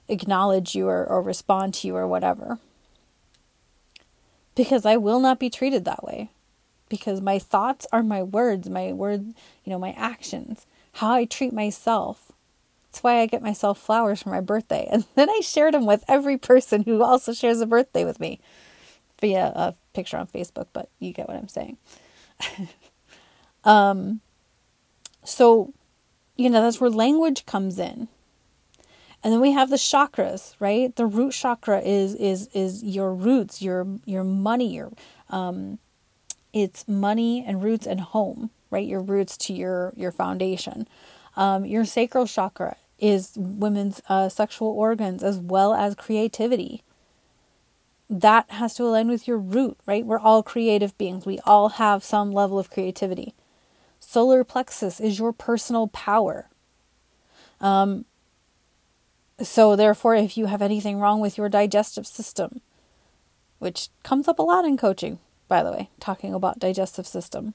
acknowledge 0.08 0.74
you 0.74 0.88
or, 0.88 1.04
or 1.04 1.22
respond 1.22 1.74
to 1.74 1.86
you 1.86 1.96
or 1.96 2.06
whatever. 2.06 2.58
Because 4.54 4.86
I 4.86 4.96
will 4.96 5.20
not 5.20 5.38
be 5.38 5.50
treated 5.50 5.84
that 5.84 6.04
way. 6.04 6.30
Because 6.88 7.20
my 7.20 7.38
thoughts 7.38 7.86
are 7.92 8.02
my 8.02 8.22
words, 8.22 8.68
my 8.68 8.92
word, 8.92 9.34
you 9.64 9.70
know, 9.70 9.78
my 9.78 9.92
actions, 9.92 10.66
how 10.94 11.12
I 11.12 11.24
treat 11.24 11.52
myself. 11.52 12.30
That's 12.84 13.02
why 13.02 13.20
I 13.20 13.26
get 13.26 13.42
myself 13.42 13.78
flowers 13.78 14.22
for 14.22 14.30
my 14.30 14.40
birthday. 14.40 14.88
And 14.92 15.04
then 15.14 15.28
I 15.28 15.40
share 15.42 15.72
them 15.72 15.86
with 15.86 16.04
every 16.06 16.36
person 16.36 16.82
who 16.82 17.02
also 17.02 17.32
shares 17.32 17.60
a 17.60 17.66
birthday 17.66 18.04
with 18.04 18.20
me 18.20 18.40
via 19.20 19.46
a 19.46 19.74
picture 19.92 20.16
on 20.16 20.26
Facebook, 20.26 20.66
but 20.72 20.88
you 21.00 21.12
get 21.12 21.26
what 21.26 21.36
I'm 21.36 21.48
saying. 21.48 21.78
um, 23.64 24.20
so, 25.24 25.72
you 26.36 26.50
know, 26.50 26.62
that's 26.62 26.80
where 26.80 26.90
language 26.90 27.46
comes 27.46 27.78
in. 27.78 28.08
And 29.22 29.32
then 29.32 29.40
we 29.40 29.52
have 29.52 29.70
the 29.70 29.76
chakras, 29.76 30.54
right? 30.60 30.94
The 30.94 31.06
root 31.06 31.32
chakra 31.32 31.80
is 31.80 32.14
is 32.16 32.48
is 32.52 32.82
your 32.84 33.14
roots, 33.14 33.62
your 33.62 33.86
your 34.04 34.22
money, 34.22 34.74
your 34.74 34.92
um, 35.30 35.78
it's 36.52 36.86
money 36.86 37.44
and 37.46 37.62
roots 37.62 37.86
and 37.86 38.00
home, 38.00 38.50
right? 38.70 38.86
Your 38.86 39.00
roots 39.00 39.36
to 39.38 39.54
your 39.54 39.94
your 39.96 40.12
foundation. 40.12 40.86
Um, 41.36 41.64
your 41.64 41.84
sacral 41.86 42.26
chakra 42.26 42.76
is 42.98 43.32
women's 43.36 44.02
uh, 44.08 44.28
sexual 44.28 44.68
organs 44.68 45.22
as 45.22 45.38
well 45.38 45.74
as 45.74 45.94
creativity. 45.94 46.82
That 48.14 48.48
has 48.52 48.74
to 48.74 48.84
align 48.84 49.08
with 49.08 49.26
your 49.26 49.38
root, 49.38 49.76
right? 49.86 50.06
We're 50.06 50.20
all 50.20 50.44
creative 50.44 50.96
beings. 50.96 51.26
We 51.26 51.40
all 51.40 51.70
have 51.70 52.04
some 52.04 52.30
level 52.30 52.60
of 52.60 52.70
creativity. 52.70 53.34
Solar 53.98 54.44
plexus 54.44 55.00
is 55.00 55.18
your 55.18 55.32
personal 55.32 55.88
power. 55.88 56.48
Um, 57.60 58.04
so, 59.42 59.74
therefore, 59.74 60.14
if 60.14 60.36
you 60.36 60.46
have 60.46 60.62
anything 60.62 61.00
wrong 61.00 61.20
with 61.20 61.36
your 61.36 61.48
digestive 61.48 62.06
system, 62.06 62.60
which 63.58 63.88
comes 64.04 64.28
up 64.28 64.38
a 64.38 64.42
lot 64.42 64.64
in 64.64 64.76
coaching, 64.76 65.18
by 65.48 65.64
the 65.64 65.72
way, 65.72 65.90
talking 65.98 66.32
about 66.32 66.60
digestive 66.60 67.08
system, 67.08 67.54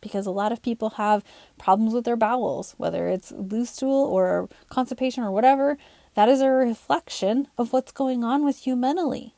because 0.00 0.24
a 0.24 0.30
lot 0.30 0.50
of 0.50 0.62
people 0.62 0.90
have 0.90 1.22
problems 1.58 1.92
with 1.92 2.06
their 2.06 2.16
bowels, 2.16 2.74
whether 2.78 3.08
it's 3.08 3.32
loose 3.32 3.68
stool 3.68 4.06
or 4.06 4.48
constipation 4.70 5.22
or 5.22 5.30
whatever, 5.30 5.76
that 6.14 6.30
is 6.30 6.40
a 6.40 6.48
reflection 6.48 7.48
of 7.58 7.74
what's 7.74 7.92
going 7.92 8.24
on 8.24 8.46
with 8.46 8.66
you 8.66 8.76
mentally. 8.76 9.34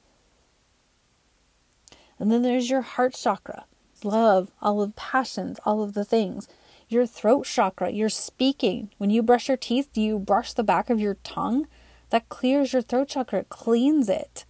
And 2.18 2.30
then 2.30 2.42
there's 2.42 2.70
your 2.70 2.82
heart 2.82 3.14
chakra, 3.14 3.64
love, 4.02 4.50
all 4.62 4.82
of 4.82 4.96
passions, 4.96 5.58
all 5.64 5.82
of 5.82 5.94
the 5.94 6.04
things 6.04 6.48
your 6.88 7.06
throat 7.06 7.44
chakra, 7.44 7.90
your 7.90 8.08
speaking. 8.08 8.90
When 8.98 9.10
you 9.10 9.22
brush 9.22 9.48
your 9.48 9.56
teeth, 9.56 9.88
do 9.92 10.00
you 10.00 10.20
brush 10.20 10.52
the 10.52 10.62
back 10.62 10.88
of 10.88 11.00
your 11.00 11.14
tongue? 11.24 11.66
That 12.10 12.28
clears 12.28 12.72
your 12.72 12.82
throat 12.82 13.08
chakra, 13.08 13.40
it 13.40 13.48
cleans 13.48 14.08
it. 14.08 14.44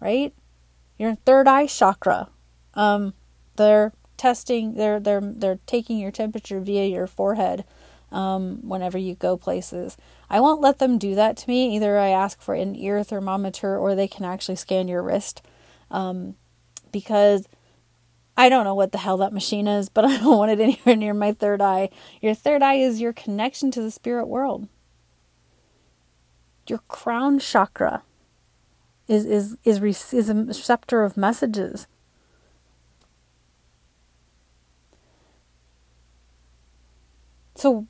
Right? 0.00 0.34
Your 0.98 1.14
third 1.14 1.46
eye 1.46 1.66
chakra. 1.66 2.30
Um, 2.74 3.14
they're 3.56 3.92
testing 4.16 4.74
they're 4.74 5.00
they're 5.00 5.20
they're 5.20 5.58
taking 5.66 5.98
your 5.98 6.10
temperature 6.10 6.60
via 6.60 6.86
your 6.86 7.06
forehead 7.06 7.64
um, 8.12 8.60
whenever 8.62 8.98
you 8.98 9.14
go 9.14 9.36
places. 9.36 9.96
I 10.30 10.40
won't 10.40 10.60
let 10.60 10.78
them 10.78 10.98
do 10.98 11.14
that 11.14 11.36
to 11.38 11.48
me. 11.48 11.74
Either 11.76 11.98
I 11.98 12.08
ask 12.08 12.40
for 12.40 12.54
an 12.54 12.76
ear 12.76 13.02
thermometer 13.02 13.76
or 13.76 13.94
they 13.94 14.08
can 14.08 14.24
actually 14.24 14.56
scan 14.56 14.88
your 14.88 15.02
wrist. 15.02 15.42
Um, 15.90 16.36
because 16.92 17.48
I 18.36 18.48
don't 18.48 18.64
know 18.64 18.74
what 18.74 18.92
the 18.92 18.98
hell 18.98 19.16
that 19.18 19.32
machine 19.32 19.66
is, 19.68 19.88
but 19.88 20.04
I 20.06 20.18
don't 20.18 20.38
want 20.38 20.50
it 20.52 20.60
anywhere 20.60 20.96
near 20.96 21.14
my 21.14 21.32
third 21.32 21.60
eye. 21.60 21.90
Your 22.20 22.34
third 22.34 22.62
eye 22.62 22.74
is 22.74 23.00
your 23.00 23.12
connection 23.12 23.70
to 23.72 23.82
the 23.82 23.90
spirit 23.90 24.26
world. 24.26 24.68
Your 26.66 26.80
crown 26.88 27.38
chakra 27.38 28.02
is 29.06 29.26
is 29.26 29.56
is 29.64 30.14
is 30.14 30.30
a 30.30 30.34
receptor 30.34 31.02
of 31.02 31.16
messages. 31.16 31.86
So 37.54 37.86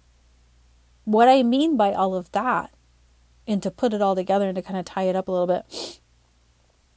what 1.04 1.28
I 1.28 1.42
mean 1.42 1.76
by 1.76 1.92
all 1.92 2.14
of 2.14 2.30
that 2.32 2.70
and 3.46 3.62
to 3.62 3.70
put 3.70 3.92
it 3.92 4.02
all 4.02 4.14
together 4.14 4.48
and 4.48 4.56
to 4.56 4.62
kind 4.62 4.78
of 4.78 4.84
tie 4.84 5.04
it 5.04 5.16
up 5.16 5.28
a 5.28 5.30
little 5.30 5.46
bit 5.46 6.00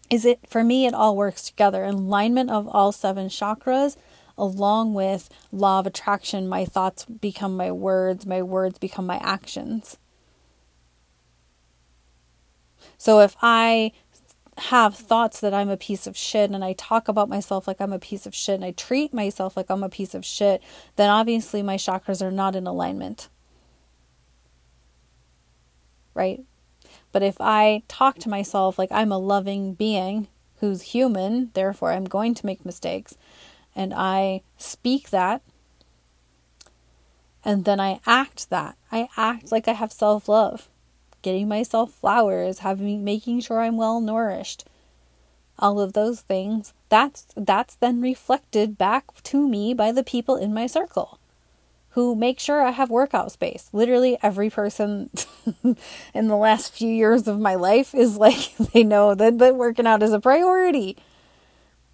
is 0.10 0.26
it 0.26 0.40
for 0.48 0.64
me 0.64 0.86
it 0.86 0.94
all 0.94 1.16
works 1.16 1.44
together. 1.44 1.84
Alignment 1.84 2.50
of 2.50 2.68
all 2.68 2.92
seven 2.92 3.28
chakras 3.28 3.98
along 4.38 4.94
with 4.94 5.30
law 5.52 5.80
of 5.80 5.88
attraction 5.88 6.48
my 6.48 6.64
thoughts 6.64 7.06
become 7.06 7.58
my 7.58 7.72
words 7.72 8.26
my 8.26 8.42
words 8.42 8.78
become 8.78 9.06
my 9.06 9.18
actions. 9.18 9.98
So 12.98 13.20
if 13.20 13.36
i 13.42 13.92
have 14.58 14.96
thoughts 14.96 15.40
that 15.40 15.54
i'm 15.54 15.70
a 15.70 15.78
piece 15.78 16.08
of 16.08 16.18
shit 16.18 16.50
and 16.50 16.64
i 16.64 16.74
talk 16.74 17.08
about 17.08 17.30
myself 17.30 17.68
like 17.68 17.80
i'm 17.80 17.94
a 17.94 18.00
piece 18.00 18.26
of 18.26 18.34
shit 18.34 18.56
and 18.56 18.66
i 18.66 18.72
treat 18.72 19.14
myself 19.14 19.56
like 19.56 19.70
i'm 19.70 19.84
a 19.84 19.90
piece 19.90 20.16
of 20.16 20.26
shit 20.26 20.64
then 20.96 21.10
obviously 21.10 21.62
my 21.62 21.76
chakras 21.78 22.22
are 22.24 22.32
not 22.32 22.56
in 22.56 22.66
alignment. 22.66 23.30
Right 26.16 26.44
but 27.12 27.24
if 27.24 27.40
I 27.40 27.84
talk 27.88 28.18
to 28.20 28.30
myself 28.30 28.78
like 28.80 28.92
I'm 28.92 29.12
a 29.12 29.18
loving 29.18 29.74
being 29.74 30.28
who's 30.60 30.82
human, 30.82 31.52
therefore 31.54 31.92
I'm 31.92 32.06
going 32.06 32.34
to 32.36 32.46
make 32.46 32.66
mistakes, 32.66 33.18
and 33.76 33.94
I 33.94 34.42
speak 34.58 35.10
that, 35.12 35.42
And 37.44 37.66
then 37.66 37.80
I 37.80 38.00
act 38.06 38.50
that. 38.50 38.76
I 38.92 39.08
act 39.18 39.52
like 39.52 39.68
I 39.68 39.74
have 39.74 39.92
self 39.92 40.28
love, 40.28 40.68
getting 41.22 41.48
myself 41.48 41.92
flowers, 41.94 42.60
having 42.60 43.04
making 43.04 43.42
sure 43.42 43.62
I'm 43.62 43.78
well 43.78 44.02
nourished. 44.02 44.66
All 45.60 45.80
of 45.80 45.94
those 45.94 46.22
things. 46.22 46.74
That's 46.90 47.28
that's 47.36 47.76
then 47.76 48.02
reflected 48.02 48.78
back 48.78 49.06
to 49.24 49.48
me 49.48 49.74
by 49.74 49.92
the 49.92 50.04
people 50.04 50.36
in 50.36 50.54
my 50.54 50.68
circle 50.68 51.20
who 51.98 52.16
make 52.16 52.40
sure 52.40 52.62
I 52.62 52.70
have 52.70 52.92
workout 52.92 53.32
space. 53.32 53.70
Literally 53.74 54.20
every 54.22 54.52
person 54.52 55.10
in 56.14 56.28
the 56.28 56.36
last 56.36 56.72
few 56.72 56.90
years 56.90 57.28
of 57.28 57.40
my 57.40 57.56
life 57.56 57.96
is 57.96 58.18
like 58.18 58.56
they 58.72 58.84
know 58.84 59.16
that, 59.16 59.40
that 59.40 59.56
working 59.56 59.88
out 59.88 60.04
is 60.04 60.14
a 60.14 60.20
priority. 60.20 60.96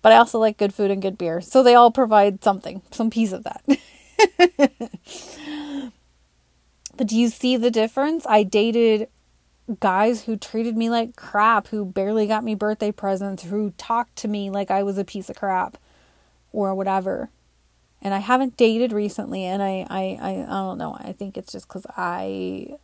But 0.01 0.11
I 0.11 0.17
also 0.17 0.39
like 0.39 0.57
good 0.57 0.73
food 0.73 0.91
and 0.91 1.01
good 1.01 1.17
beer. 1.17 1.39
So 1.39 1.63
they 1.63 1.73
all 1.73 1.89
provide 1.89 2.43
something, 2.43 2.81
some 2.91 3.09
piece 3.09 3.31
of 3.31 3.45
that. 3.45 3.63
but 6.97 7.07
do 7.07 7.17
you 7.17 7.29
see 7.29 7.55
the 7.55 7.71
difference? 7.71 8.25
I 8.27 8.43
dated 8.43 9.07
guys 9.79 10.25
who 10.25 10.35
treated 10.35 10.75
me 10.75 10.89
like 10.89 11.15
crap, 11.15 11.67
who 11.67 11.85
barely 11.85 12.27
got 12.27 12.43
me 12.43 12.55
birthday 12.55 12.91
presents, 12.91 13.43
who 13.43 13.71
talked 13.77 14.17
to 14.17 14.27
me 14.27 14.49
like 14.49 14.69
I 14.69 14.83
was 14.83 14.97
a 14.97 15.05
piece 15.05 15.29
of 15.29 15.37
crap 15.37 15.77
or 16.51 16.75
whatever 16.75 17.29
and 18.03 18.13
I 18.13 18.19
haven't 18.19 18.57
dated 18.57 18.91
recently, 18.91 19.45
and 19.45 19.63
I, 19.63 19.87
I, 19.89 20.19
I, 20.21 20.31
I 20.43 20.45
don't 20.45 20.77
know. 20.77 20.97
I 20.99 21.13
think 21.13 21.37
it's 21.37 21.53
just 21.53 21.67
because 21.67 21.87
I 21.95 22.75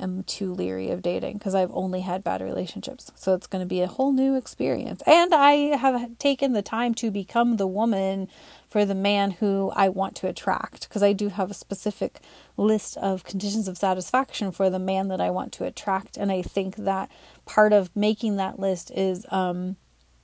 am 0.00 0.24
too 0.24 0.52
leery 0.52 0.90
of 0.90 1.00
dating 1.00 1.38
because 1.38 1.54
I've 1.54 1.70
only 1.72 2.00
had 2.00 2.24
bad 2.24 2.42
relationships. 2.42 3.12
So 3.14 3.34
it's 3.34 3.46
going 3.46 3.62
to 3.62 3.68
be 3.68 3.80
a 3.82 3.86
whole 3.86 4.12
new 4.12 4.36
experience. 4.36 5.00
And 5.06 5.32
I 5.32 5.76
have 5.76 6.18
taken 6.18 6.54
the 6.54 6.62
time 6.62 6.92
to 6.94 7.12
become 7.12 7.56
the 7.56 7.68
woman 7.68 8.26
for 8.68 8.84
the 8.84 8.96
man 8.96 9.30
who 9.30 9.70
I 9.76 9.88
want 9.88 10.16
to 10.16 10.26
attract 10.26 10.88
because 10.88 11.04
I 11.04 11.12
do 11.12 11.28
have 11.28 11.52
a 11.52 11.54
specific 11.54 12.20
list 12.56 12.96
of 12.96 13.22
conditions 13.22 13.68
of 13.68 13.78
satisfaction 13.78 14.50
for 14.50 14.68
the 14.68 14.80
man 14.80 15.06
that 15.08 15.20
I 15.20 15.30
want 15.30 15.52
to 15.52 15.64
attract. 15.64 16.16
And 16.16 16.32
I 16.32 16.42
think 16.42 16.76
that 16.76 17.08
part 17.46 17.72
of 17.72 17.94
making 17.94 18.36
that 18.36 18.58
list 18.58 18.90
is, 18.90 19.24
um, 19.30 19.76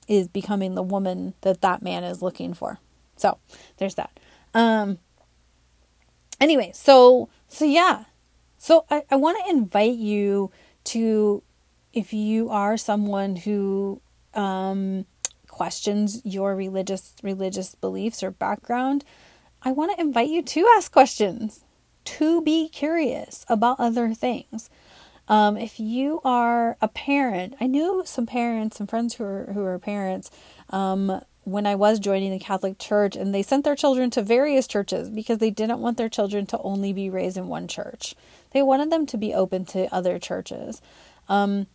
is 0.09 0.27
becoming 0.27 0.75
the 0.75 0.83
woman 0.83 1.35
that 1.41 1.61
that 1.61 1.81
man 1.81 2.03
is 2.03 2.21
looking 2.21 2.53
for. 2.53 2.79
So 3.19 3.37
there's 3.77 3.95
that. 3.95 4.19
Um, 4.53 4.99
anyway, 6.39 6.71
so 6.73 7.29
so 7.47 7.65
yeah. 7.65 8.05
So 8.57 8.85
I, 8.89 9.03
I 9.09 9.15
want 9.15 9.37
to 9.43 9.51
invite 9.51 9.97
you 9.97 10.51
to 10.85 11.43
if 11.93 12.13
you 12.13 12.49
are 12.49 12.77
someone 12.77 13.35
who 13.35 14.01
um, 14.33 15.05
questions 15.47 16.21
your 16.23 16.55
religious 16.55 17.13
religious 17.23 17.75
beliefs 17.75 18.23
or 18.23 18.31
background, 18.31 19.03
I 19.63 19.71
want 19.71 19.95
to 19.95 20.01
invite 20.01 20.29
you 20.29 20.41
to 20.41 20.67
ask 20.77 20.91
questions, 20.91 21.63
to 22.05 22.41
be 22.41 22.69
curious 22.69 23.45
about 23.49 23.79
other 23.79 24.13
things. 24.13 24.69
Um, 25.27 25.57
if 25.57 25.79
you 25.79 26.21
are 26.23 26.75
a 26.81 26.87
parent, 26.87 27.55
I 27.61 27.67
knew 27.67 28.03
some 28.05 28.25
parents, 28.25 28.77
some 28.77 28.87
friends 28.87 29.15
who 29.15 29.23
are 29.23 29.51
who 29.53 29.63
are 29.63 29.77
parents, 29.77 30.31
um, 30.69 31.21
when 31.43 31.65
I 31.65 31.75
was 31.75 31.99
joining 31.99 32.31
the 32.31 32.39
Catholic 32.39 32.77
Church, 32.77 33.15
and 33.15 33.33
they 33.33 33.43
sent 33.43 33.65
their 33.65 33.75
children 33.75 34.09
to 34.11 34.21
various 34.21 34.67
churches 34.67 35.09
because 35.09 35.39
they 35.39 35.49
didn't 35.49 35.79
want 35.79 35.97
their 35.97 36.09
children 36.09 36.45
to 36.47 36.59
only 36.59 36.93
be 36.93 37.09
raised 37.09 37.37
in 37.37 37.47
one 37.47 37.67
church. 37.67 38.15
They 38.51 38.61
wanted 38.61 38.91
them 38.91 39.05
to 39.07 39.17
be 39.17 39.33
open 39.33 39.65
to 39.65 39.93
other 39.93 40.19
churches. 40.19 40.81
Um, 41.27 41.67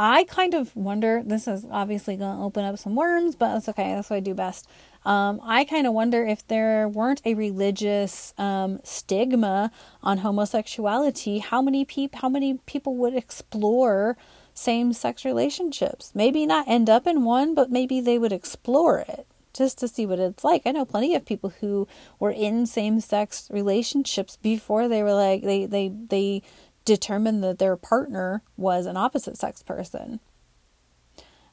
I 0.00 0.24
kind 0.24 0.54
of 0.54 0.76
wonder, 0.76 1.22
this 1.24 1.48
is 1.48 1.66
obviously 1.70 2.16
going 2.16 2.36
to 2.36 2.42
open 2.42 2.64
up 2.64 2.78
some 2.78 2.94
worms, 2.94 3.34
but 3.34 3.54
that's 3.54 3.68
okay. 3.70 3.94
That's 3.94 4.10
what 4.10 4.16
I 4.16 4.20
do 4.20 4.34
best. 4.34 4.68
Um, 5.04 5.40
I 5.42 5.64
kind 5.64 5.88
of 5.88 5.92
wonder 5.92 6.24
if 6.24 6.46
there 6.46 6.88
weren't 6.88 7.20
a 7.24 7.34
religious 7.34 8.32
um, 8.38 8.78
stigma 8.84 9.72
on 10.02 10.18
homosexuality, 10.18 11.38
how 11.38 11.62
many 11.62 11.84
people, 11.84 12.20
how 12.20 12.28
many 12.28 12.58
people 12.66 12.94
would 12.96 13.14
explore 13.14 14.16
same 14.58 14.92
sex 14.92 15.24
relationships. 15.24 16.12
Maybe 16.14 16.44
not 16.44 16.68
end 16.68 16.90
up 16.90 17.06
in 17.06 17.24
one, 17.24 17.54
but 17.54 17.70
maybe 17.70 18.00
they 18.00 18.18
would 18.18 18.32
explore 18.32 18.98
it 18.98 19.26
just 19.54 19.78
to 19.78 19.88
see 19.88 20.06
what 20.06 20.18
it's 20.18 20.44
like. 20.44 20.62
I 20.66 20.72
know 20.72 20.84
plenty 20.84 21.14
of 21.14 21.24
people 21.24 21.52
who 21.60 21.88
were 22.18 22.30
in 22.30 22.66
same 22.66 23.00
sex 23.00 23.48
relationships 23.50 24.36
before 24.36 24.88
they 24.88 25.02
were 25.02 25.14
like 25.14 25.42
they 25.42 25.66
they 25.66 25.88
they 25.88 26.42
determined 26.84 27.42
that 27.44 27.58
their 27.58 27.76
partner 27.76 28.42
was 28.56 28.86
an 28.86 28.96
opposite 28.96 29.36
sex 29.36 29.62
person. 29.62 30.20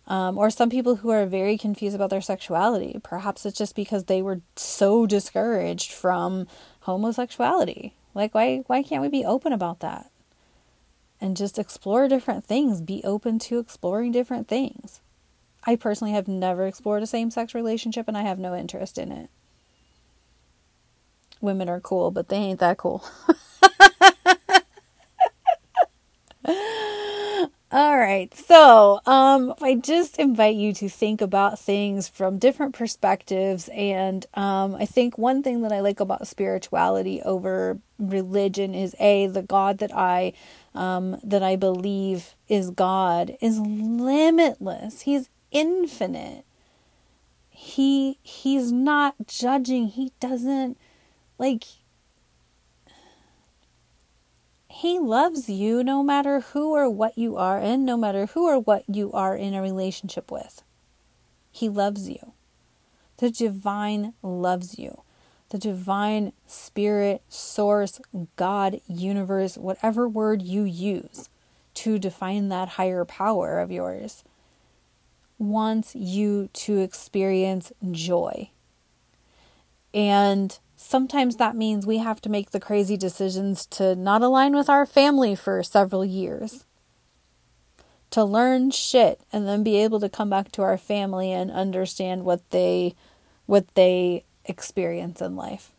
Um, 0.08 0.38
or 0.38 0.52
some 0.52 0.70
people 0.70 0.98
who 0.98 1.10
are 1.10 1.26
very 1.26 1.58
confused 1.58 1.96
about 1.96 2.12
their 2.12 2.22
sexuality. 2.22 3.00
Perhaps 3.04 3.44
it's 3.44 3.58
just 3.58 3.76
because 3.76 4.04
they 4.04 4.22
were 4.22 4.42
so 4.56 5.08
discouraged 5.08 5.92
from 5.92 6.48
homosexuality. 6.82 7.94
Like 8.14 8.34
why 8.34 8.64
why 8.68 8.84
can't 8.84 9.02
we 9.02 9.10
be 9.10 9.26
open 9.26 9.52
about 9.52 9.80
that? 9.80 10.12
And 11.20 11.38
just 11.38 11.58
explore 11.60 12.08
different 12.08 12.46
things. 12.46 12.82
Be 12.82 13.02
open 13.04 13.40
to 13.40 13.60
exploring 13.60 14.12
different 14.12 14.48
things. 14.48 15.02
I 15.66 15.76
personally 15.76 16.14
have 16.14 16.28
never 16.28 16.68
explored 16.68 17.04
a 17.04 17.08
same 17.08 17.32
sex 17.32 17.56
relationship 17.56 18.08
and 18.08 18.18
I 18.18 18.22
have 18.22 18.40
no 18.40 18.56
interest 18.56 18.98
in 18.98 19.12
it. 19.12 19.30
Women 21.42 21.70
are 21.70 21.80
cool, 21.80 22.12
but 22.12 22.30
they 22.30 22.38
ain't 22.38 22.60
that 22.60 22.78
cool. 22.78 23.04
All 27.72 27.98
right. 27.98 28.34
So, 28.34 29.02
um, 29.06 29.54
I 29.62 29.76
just 29.76 30.18
invite 30.18 30.56
you 30.56 30.72
to 30.76 30.88
think 30.88 31.20
about 31.20 31.60
things 31.60 32.08
from 32.08 32.38
different 32.38 32.74
perspectives. 32.74 33.70
And 33.74 34.26
um, 34.36 34.76
I 34.76 34.86
think 34.86 35.18
one 35.18 35.44
thing 35.44 35.62
that 35.64 35.74
I 35.74 35.82
like 35.82 36.00
about 36.00 36.28
spirituality 36.28 37.22
over 37.24 37.80
religion 38.00 38.74
is 38.74 38.96
A, 39.00 39.28
the 39.28 39.42
God 39.42 39.80
that 39.80 39.94
I 39.94 40.32
um, 40.76 41.18
that 41.24 41.42
I 41.42 41.56
believe 41.56 42.36
is 42.48 42.70
God 42.70 43.38
is 43.42 43.60
limitless. 43.60 45.02
He's 45.02 45.30
infinite. 45.52 46.46
He 47.50 48.20
he's 48.22 48.72
not 48.72 49.16
judging. 49.28 49.88
He 49.88 50.12
doesn't 50.20 50.78
like 51.38 51.64
he 54.70 55.00
loves 55.00 55.48
you 55.48 55.84
no 55.84 56.04
matter 56.04 56.42
who 56.42 56.72
or 56.72 56.90
what 56.90 57.18
you 57.18 57.38
are 57.38 57.58
and 57.58 57.86
no 57.86 57.96
matter 57.96 58.26
who 58.26 58.46
or 58.46 58.60
what 58.60 58.84
you 58.94 59.12
are 59.14 59.36
in 59.36 59.54
a 59.54 59.62
relationship 59.62 60.30
with. 60.30 60.64
He 61.50 61.70
loves 61.70 62.10
you. 62.10 62.34
The 63.18 63.32
divine 63.32 64.14
loves 64.22 64.78
you 64.78 65.05
the 65.56 65.60
divine 65.60 66.34
spirit, 66.46 67.24
source, 67.30 68.02
God, 68.36 68.82
universe, 68.90 69.58
whatever 69.58 70.06
word 70.06 70.42
you 70.42 70.64
use 70.64 71.30
to 71.76 71.98
define 71.98 72.50
that 72.50 72.68
higher 72.68 73.06
power 73.06 73.60
of 73.60 73.72
yours, 73.72 74.26
wants 75.38 75.96
you 75.96 76.50
to 76.52 76.80
experience 76.80 77.72
joy. 77.90 78.50
And 79.94 80.60
sometimes 80.76 81.38
that 81.38 81.56
means 81.56 81.86
we 81.86 82.00
have 82.00 82.20
to 82.24 82.30
make 82.30 82.52
the 82.52 82.60
crazy 82.60 82.98
decisions 82.98 83.66
to 83.68 83.96
not 83.96 84.22
align 84.22 84.58
with 84.58 84.70
our 84.70 84.86
family 84.86 85.36
for 85.36 85.64
several 85.64 86.04
years. 86.04 86.66
To 88.12 88.26
learn 88.26 88.72
shit 88.72 89.22
and 89.32 89.48
then 89.48 89.64
be 89.64 89.78
able 89.78 90.02
to 90.02 90.10
come 90.10 90.30
back 90.30 90.52
to 90.52 90.64
our 90.64 90.78
family 90.78 91.32
and 91.32 91.50
understand 91.50 92.26
what 92.26 92.42
they 92.50 92.94
what 93.46 93.74
they 93.76 94.26
experience 94.46 95.22
in 95.22 95.36
life. 95.36 95.72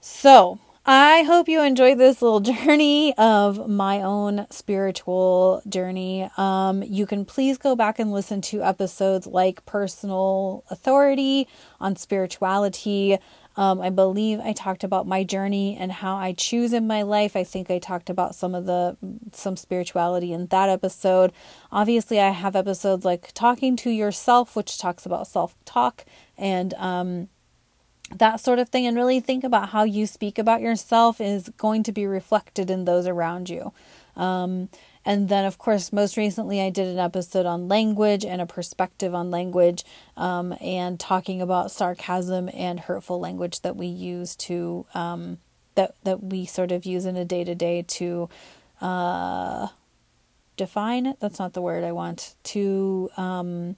So, 0.00 0.58
I 0.86 1.22
hope 1.22 1.48
you 1.48 1.62
enjoyed 1.62 1.96
this 1.96 2.20
little 2.20 2.40
journey 2.54 3.14
of 3.16 3.70
my 3.70 4.02
own 4.02 4.46
spiritual 4.50 5.62
journey. 5.66 6.28
Um, 6.36 6.82
you 6.82 7.06
can 7.06 7.24
please 7.24 7.56
go 7.56 7.74
back 7.74 7.98
and 7.98 8.12
listen 8.12 8.42
to 8.42 8.62
episodes 8.62 9.26
like 9.26 9.64
Personal 9.64 10.62
Authority 10.70 11.48
on 11.80 11.96
spirituality. 11.96 13.18
Um, 13.56 13.80
I 13.80 13.90
believe 13.90 14.40
I 14.40 14.52
talked 14.52 14.82
about 14.82 15.06
my 15.06 15.22
journey 15.22 15.76
and 15.78 15.92
how 15.92 16.16
I 16.16 16.32
choose 16.32 16.72
in 16.72 16.86
my 16.86 17.02
life. 17.02 17.36
I 17.36 17.44
think 17.44 17.70
I 17.70 17.78
talked 17.78 18.10
about 18.10 18.34
some 18.34 18.54
of 18.54 18.66
the 18.66 18.96
some 19.32 19.56
spirituality 19.56 20.32
in 20.32 20.46
that 20.48 20.68
episode. 20.68 21.32
Obviously, 21.70 22.20
I 22.20 22.30
have 22.30 22.56
episodes 22.56 23.04
like 23.04 23.32
Talking 23.32 23.76
to 23.76 23.90
Yourself, 23.90 24.56
which 24.56 24.78
talks 24.78 25.06
about 25.06 25.28
self 25.28 25.54
talk 25.64 26.04
and 26.36 26.74
um, 26.74 27.28
that 28.14 28.40
sort 28.40 28.58
of 28.58 28.70
thing. 28.70 28.86
And 28.86 28.96
really 28.96 29.20
think 29.20 29.44
about 29.44 29.68
how 29.68 29.84
you 29.84 30.06
speak 30.06 30.38
about 30.38 30.60
yourself 30.60 31.20
is 31.20 31.48
going 31.56 31.84
to 31.84 31.92
be 31.92 32.06
reflected 32.06 32.70
in 32.70 32.84
those 32.84 33.06
around 33.06 33.48
you. 33.48 33.72
Um, 34.16 34.68
and 35.04 35.28
then, 35.28 35.44
of 35.44 35.58
course, 35.58 35.92
most 35.92 36.16
recently, 36.16 36.60
I 36.60 36.70
did 36.70 36.88
an 36.88 36.98
episode 36.98 37.46
on 37.46 37.68
language 37.68 38.24
and 38.24 38.40
a 38.40 38.46
perspective 38.46 39.14
on 39.14 39.30
language 39.30 39.84
um, 40.16 40.56
and 40.60 40.98
talking 40.98 41.42
about 41.42 41.70
sarcasm 41.70 42.48
and 42.54 42.80
hurtful 42.80 43.20
language 43.20 43.60
that 43.60 43.76
we 43.76 43.86
use 43.86 44.34
to, 44.36 44.86
um, 44.94 45.38
that, 45.74 45.94
that 46.04 46.22
we 46.22 46.46
sort 46.46 46.72
of 46.72 46.86
use 46.86 47.04
in 47.04 47.16
a 47.16 47.24
day 47.24 47.44
to 47.44 47.54
day 47.54 47.82
to 47.82 48.28
uh, 48.80 49.68
define. 50.56 51.14
That's 51.20 51.38
not 51.38 51.52
the 51.52 51.62
word 51.62 51.84
I 51.84 51.92
want. 51.92 52.34
To 52.44 53.10
um, 53.16 53.76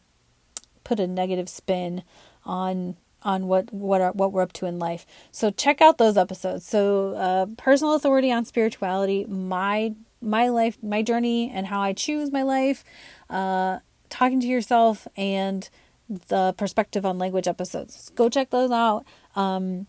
put 0.84 1.00
a 1.00 1.06
negative 1.06 1.48
spin 1.48 2.02
on 2.44 2.96
on 3.22 3.48
what 3.48 3.72
what 3.72 4.00
are, 4.00 4.12
what 4.12 4.32
we're 4.32 4.42
up 4.42 4.52
to 4.52 4.66
in 4.66 4.78
life. 4.78 5.04
So 5.32 5.50
check 5.50 5.80
out 5.80 5.98
those 5.98 6.16
episodes. 6.16 6.64
So 6.64 7.14
uh, 7.14 7.46
personal 7.56 7.94
authority 7.94 8.30
on 8.30 8.44
spirituality, 8.44 9.24
my 9.26 9.94
my 10.26 10.48
life, 10.48 10.76
my 10.82 11.02
journey, 11.02 11.50
and 11.50 11.66
how 11.68 11.80
I 11.80 11.92
choose 11.92 12.32
my 12.32 12.42
life. 12.42 12.84
Uh, 13.30 13.78
talking 14.08 14.40
to 14.40 14.46
yourself 14.46 15.08
and 15.16 15.68
the 16.08 16.54
perspective 16.56 17.04
on 17.04 17.18
language 17.18 17.48
episodes. 17.48 18.10
Go 18.14 18.28
check 18.28 18.50
those 18.50 18.70
out. 18.70 19.04
Um, 19.34 19.86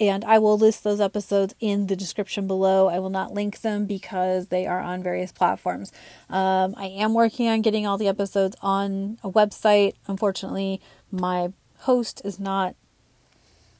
and 0.00 0.24
I 0.24 0.38
will 0.38 0.56
list 0.56 0.82
those 0.82 1.00
episodes 1.00 1.54
in 1.60 1.86
the 1.86 1.94
description 1.94 2.46
below. 2.46 2.88
I 2.88 2.98
will 2.98 3.10
not 3.10 3.34
link 3.34 3.60
them 3.60 3.84
because 3.84 4.46
they 4.46 4.66
are 4.66 4.80
on 4.80 5.02
various 5.02 5.30
platforms. 5.30 5.92
Um, 6.30 6.74
I 6.78 6.86
am 6.86 7.12
working 7.12 7.48
on 7.48 7.60
getting 7.60 7.86
all 7.86 7.98
the 7.98 8.08
episodes 8.08 8.56
on 8.62 9.18
a 9.22 9.30
website. 9.30 9.94
Unfortunately, 10.08 10.80
my 11.12 11.52
host 11.80 12.22
is 12.24 12.40
not 12.40 12.74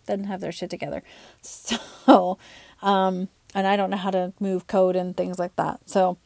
doesn't 0.07 0.25
have 0.25 0.41
their 0.41 0.53
shit 0.53 0.71
together, 0.71 1.03
so 1.43 2.37
um, 2.83 3.29
and 3.55 3.67
I 3.67 3.77
don't 3.77 3.91
know 3.91 3.97
how 3.97 4.11
to 4.11 4.33
move 4.41 4.67
code 4.67 4.97
and 4.97 5.17
things 5.17 5.39
like 5.39 5.57
that. 5.57 5.81
So 5.89 6.19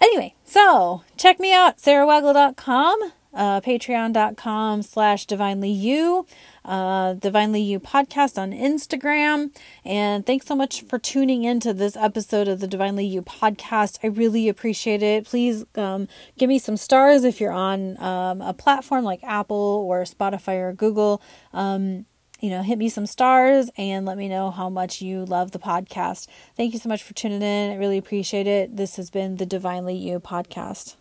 anyway, 0.00 0.34
so 0.44 1.02
check 1.16 1.40
me 1.40 1.52
out 1.52 1.78
sarahwaggle.com 1.78 3.12
uh, 3.32 3.60
patreon.com 3.60 4.82
slash 4.82 5.26
divinely 5.26 5.70
you 5.70 6.26
uh, 6.64 7.14
divinely 7.14 7.60
you 7.60 7.80
podcast 7.80 8.36
on 8.36 8.52
instagram. 8.52 9.50
And 9.84 10.26
thanks 10.26 10.46
so 10.46 10.54
much 10.54 10.82
for 10.82 10.98
tuning 10.98 11.44
into 11.44 11.72
this 11.72 11.96
episode 11.96 12.48
of 12.48 12.60
the 12.60 12.66
divinely 12.66 13.06
you 13.06 13.22
podcast. 13.22 13.98
I 14.02 14.08
really 14.08 14.48
appreciate 14.48 15.02
it. 15.02 15.26
Please 15.26 15.64
um, 15.76 16.08
give 16.38 16.48
me 16.48 16.58
some 16.58 16.76
stars 16.76 17.24
if 17.24 17.40
you're 17.40 17.52
on 17.52 18.00
um, 18.02 18.42
a 18.42 18.52
platform 18.52 19.04
like 19.04 19.22
apple 19.22 19.84
or 19.88 20.02
spotify 20.02 20.60
or 20.60 20.72
google. 20.72 21.22
Um, 21.52 22.06
you 22.40 22.50
know, 22.50 22.62
hit 22.62 22.78
me 22.78 22.88
some 22.88 23.06
stars 23.06 23.70
and 23.76 24.06
let 24.06 24.16
me 24.16 24.28
know 24.28 24.50
how 24.50 24.68
much 24.68 25.00
you 25.00 25.24
love 25.24 25.52
the 25.52 25.58
podcast. 25.58 26.26
Thank 26.56 26.72
you 26.72 26.78
so 26.78 26.88
much 26.88 27.02
for 27.02 27.14
tuning 27.14 27.42
in. 27.42 27.72
I 27.72 27.76
really 27.76 27.98
appreciate 27.98 28.46
it. 28.46 28.76
This 28.76 28.96
has 28.96 29.10
been 29.10 29.36
the 29.36 29.46
Divinely 29.46 29.94
You 29.94 30.20
podcast. 30.20 30.96